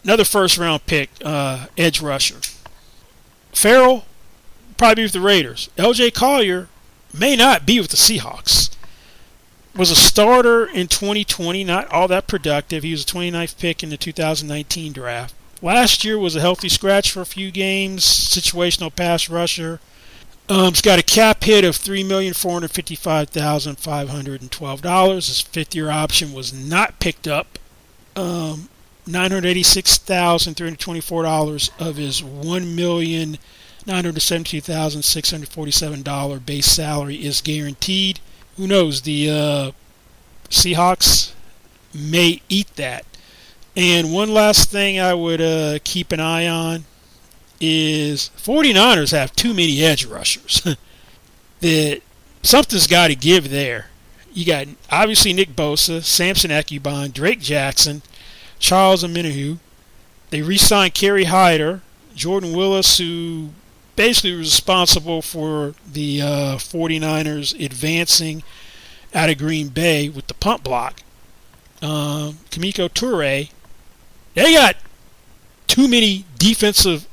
Another 0.03 0.25
first 0.25 0.59
round 0.59 0.87
pick, 0.87 1.11
uh, 1.25 1.67
edge 1.77 2.01
rusher. 2.01 2.41
Ferrell 3.53 4.05
probably 4.77 5.05
with 5.05 5.13
the 5.13 5.21
Raiders. 5.21 5.69
LJ 5.77 6.15
Collier 6.15 6.69
may 7.17 7.37
not 7.37 7.67
be 7.67 7.79
with 7.81 7.91
the 7.91 7.97
Seahawks. 7.97 8.71
Was 9.77 9.91
a 9.91 9.97
starter 9.97 10.67
in 10.67 10.89
2020, 10.89 11.63
not 11.63 11.87
all 11.93 12.09
that 12.09 12.27
productive. 12.27 12.83
He 12.83 12.91
was 12.91 13.03
a 13.03 13.07
29th 13.07 13.59
pick 13.59 13.83
in 13.83 13.91
the 13.91 13.97
2019 13.97 14.93
draft. 14.93 15.35
Last 15.63 16.05
year 16.05 16.19
was 16.19 16.35
a 16.35 16.41
healthy 16.41 16.69
scratch 16.69 17.13
for 17.13 17.21
a 17.21 17.27
few 17.27 17.51
games, 17.51 18.05
situational 18.05 18.95
pass 18.95 19.29
rusher. 19.29 19.79
Um, 20.51 20.71
he's 20.71 20.83
got 20.83 20.99
a 20.99 21.03
cap 21.03 21.45
hit 21.45 21.65
of 21.65 21.77
three 21.77 22.03
million 22.03 22.35
four 22.35 22.55
hundred 22.55 22.73
fifty-five 22.73 23.31
thousand 23.31 23.79
five 23.79 24.09
hundred 24.09 24.43
and 24.43 24.51
twelve 24.51 24.83
dollars. 24.83 25.29
His 25.29 25.41
fifth-year 25.41 25.91
option 25.91 26.33
was 26.33 26.53
not 26.53 26.99
picked 26.99 27.29
up. 27.29 27.57
Um, 28.17 28.69
nine 29.07 29.31
hundred 29.31 29.49
eighty-six 29.49 29.97
thousand 29.97 30.55
three 30.55 30.67
hundred 30.67 30.81
twenty-four 30.81 31.23
dollars 31.23 31.71
of 31.79 31.95
his 31.97 32.23
one 32.23 32.75
million 32.75 33.39
$972,647 33.87 36.45
base 36.45 36.67
salary 36.67 37.17
is 37.17 37.41
guaranteed. 37.41 38.21
Who 38.57 38.67
knows? 38.67 39.01
The 39.03 39.31
uh, 39.31 39.71
Seahawks 40.51 41.33
may 41.95 42.43
eat 42.49 42.75
that. 42.77 43.07
And 43.75 44.13
one 44.13 44.35
last 44.35 44.71
thing 44.71 45.01
I 45.01 45.15
would 45.15 45.41
uh, 45.41 45.79
keep 45.83 46.13
an 46.13 46.21
eye 46.21 46.47
on 46.47 46.85
is 47.61 48.31
49ers 48.39 49.13
have 49.13 49.37
too 49.37 49.53
many 49.55 49.83
edge 49.83 50.05
rushers. 50.07 50.63
that 51.61 52.01
something's 52.43 52.87
got 52.87 53.09
to 53.09 53.15
give 53.15 53.51
there. 53.51 53.87
You 54.33 54.47
got 54.47 54.67
obviously 54.91 55.33
Nick 55.33 55.51
Bosa, 55.51 56.03
Samson 56.03 56.51
Ebukam, 56.51 57.13
Drake 57.13 57.41
Jackson, 57.41 58.03
Charles 58.59 59.05
Omenihu. 59.05 59.59
They 60.31 60.43
re-signed 60.43 60.95
Kerry 60.95 61.25
Hyder, 61.25 61.83
Jordan 62.15 62.55
Willis, 62.55 62.99
who 62.99 63.51
basically 63.97 64.33
was 64.33 64.47
responsible 64.47 65.21
for 65.21 65.75
the 65.91 66.23
uh, 66.23 66.57
49ers 66.57 67.63
advancing 67.63 68.43
out 69.13 69.29
of 69.29 69.39
Green 69.39 69.69
Bay 69.69 70.09
with 70.09 70.29
the 70.29 70.35
punt 70.35 70.63
block. 70.63 71.03
Uh, 71.83 72.33
Kemoko 72.51 72.89
Turay, 72.89 73.51
they 74.35 74.55
got 74.55 74.77
too 75.67 75.89
many 75.89 76.25
defensive 76.39 77.07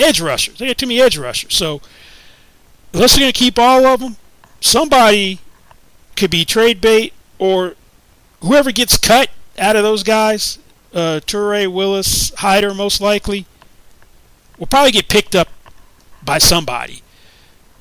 edge 0.00 0.20
rushers. 0.20 0.58
They 0.58 0.66
got 0.66 0.78
too 0.78 0.86
many 0.86 1.00
edge 1.00 1.16
rushers. 1.16 1.54
So 1.54 1.80
unless 2.92 3.14
they're 3.14 3.22
going 3.22 3.32
to 3.32 3.38
keep 3.38 3.58
all 3.58 3.86
of 3.86 4.00
them, 4.00 4.16
somebody 4.60 5.40
could 6.16 6.30
be 6.30 6.44
trade 6.44 6.80
bait 6.80 7.12
or 7.38 7.74
whoever 8.42 8.72
gets 8.72 8.96
cut 8.96 9.30
out 9.58 9.76
of 9.76 9.82
those 9.82 10.02
guys, 10.02 10.58
uh, 10.92 11.20
Turay, 11.24 11.70
Willis, 11.72 12.32
Hyder, 12.36 12.74
most 12.74 13.00
likely, 13.00 13.46
will 14.58 14.66
probably 14.66 14.92
get 14.92 15.08
picked 15.08 15.34
up 15.34 15.48
by 16.22 16.38
somebody. 16.38 17.02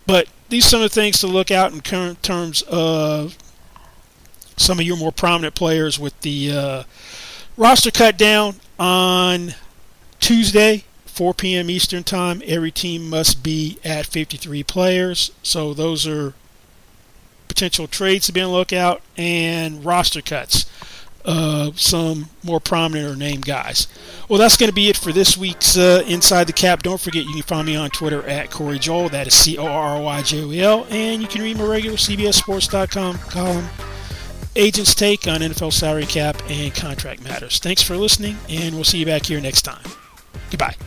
But 0.05 0.27
these 0.49 0.65
are 0.65 0.69
some 0.69 0.81
of 0.81 0.89
the 0.89 0.95
things 0.95 1.19
to 1.19 1.27
look 1.27 1.51
out 1.51 1.71
in 1.73 1.81
terms 1.81 2.61
of 2.63 3.37
some 4.57 4.79
of 4.79 4.85
your 4.85 4.97
more 4.97 5.11
prominent 5.11 5.55
players 5.55 5.99
with 5.99 6.19
the 6.21 6.51
uh, 6.51 6.83
roster 7.57 7.91
cut 7.91 8.17
down 8.17 8.55
on 8.77 9.53
Tuesday, 10.19 10.83
4 11.19 11.33
p.m. 11.33 11.69
Eastern 11.69 12.05
Time. 12.05 12.41
Every 12.45 12.71
team 12.71 13.09
must 13.09 13.43
be 13.43 13.77
at 13.83 14.05
53 14.05 14.63
players. 14.63 15.31
So 15.43 15.73
those 15.73 16.07
are 16.07 16.33
potential 17.49 17.87
trades 17.87 18.27
to 18.27 18.31
be 18.31 18.39
on 18.39 18.51
the 18.51 18.55
lookout 18.55 19.01
and 19.17 19.83
roster 19.83 20.21
cuts. 20.21 20.65
Uh, 21.25 21.71
some 21.75 22.29
more 22.41 22.61
prominent 22.61 23.05
or 23.05 23.17
named 23.17 23.45
guys. 23.45 23.85
Well, 24.29 24.39
that's 24.39 24.55
going 24.55 24.69
to 24.69 24.73
be 24.73 24.87
it 24.87 24.95
for 24.95 25.11
this 25.11 25.37
week's 25.37 25.77
uh, 25.77 26.05
Inside 26.07 26.45
the 26.47 26.53
Cap. 26.53 26.83
Don't 26.83 27.01
forget 27.01 27.25
you 27.25 27.33
can 27.33 27.41
find 27.41 27.67
me 27.67 27.75
on 27.75 27.89
Twitter 27.89 28.25
at 28.25 28.49
Corry 28.49 28.79
Joel. 28.79 29.09
That 29.09 29.27
is 29.27 29.33
C 29.33 29.57
O 29.57 29.67
R 29.67 30.01
Y 30.01 30.21
J 30.21 30.41
O 30.45 30.51
L. 30.51 30.87
And 30.89 31.21
you 31.21 31.27
can 31.27 31.41
read 31.41 31.57
my 31.57 31.65
regular 31.65 31.97
CBSSports.com 31.97 33.17
column, 33.17 33.67
Agents 34.55 34.95
Take 34.95 35.27
on 35.27 35.41
NFL 35.41 35.73
salary 35.73 36.05
cap 36.05 36.41
and 36.47 36.73
contract 36.73 37.21
matters. 37.25 37.59
Thanks 37.59 37.83
for 37.83 37.97
listening, 37.97 38.37
and 38.47 38.73
we'll 38.73 38.85
see 38.85 38.99
you 38.99 39.05
back 39.05 39.25
here 39.25 39.41
next 39.41 39.63
time. 39.63 39.83
Goodbye. 40.49 40.77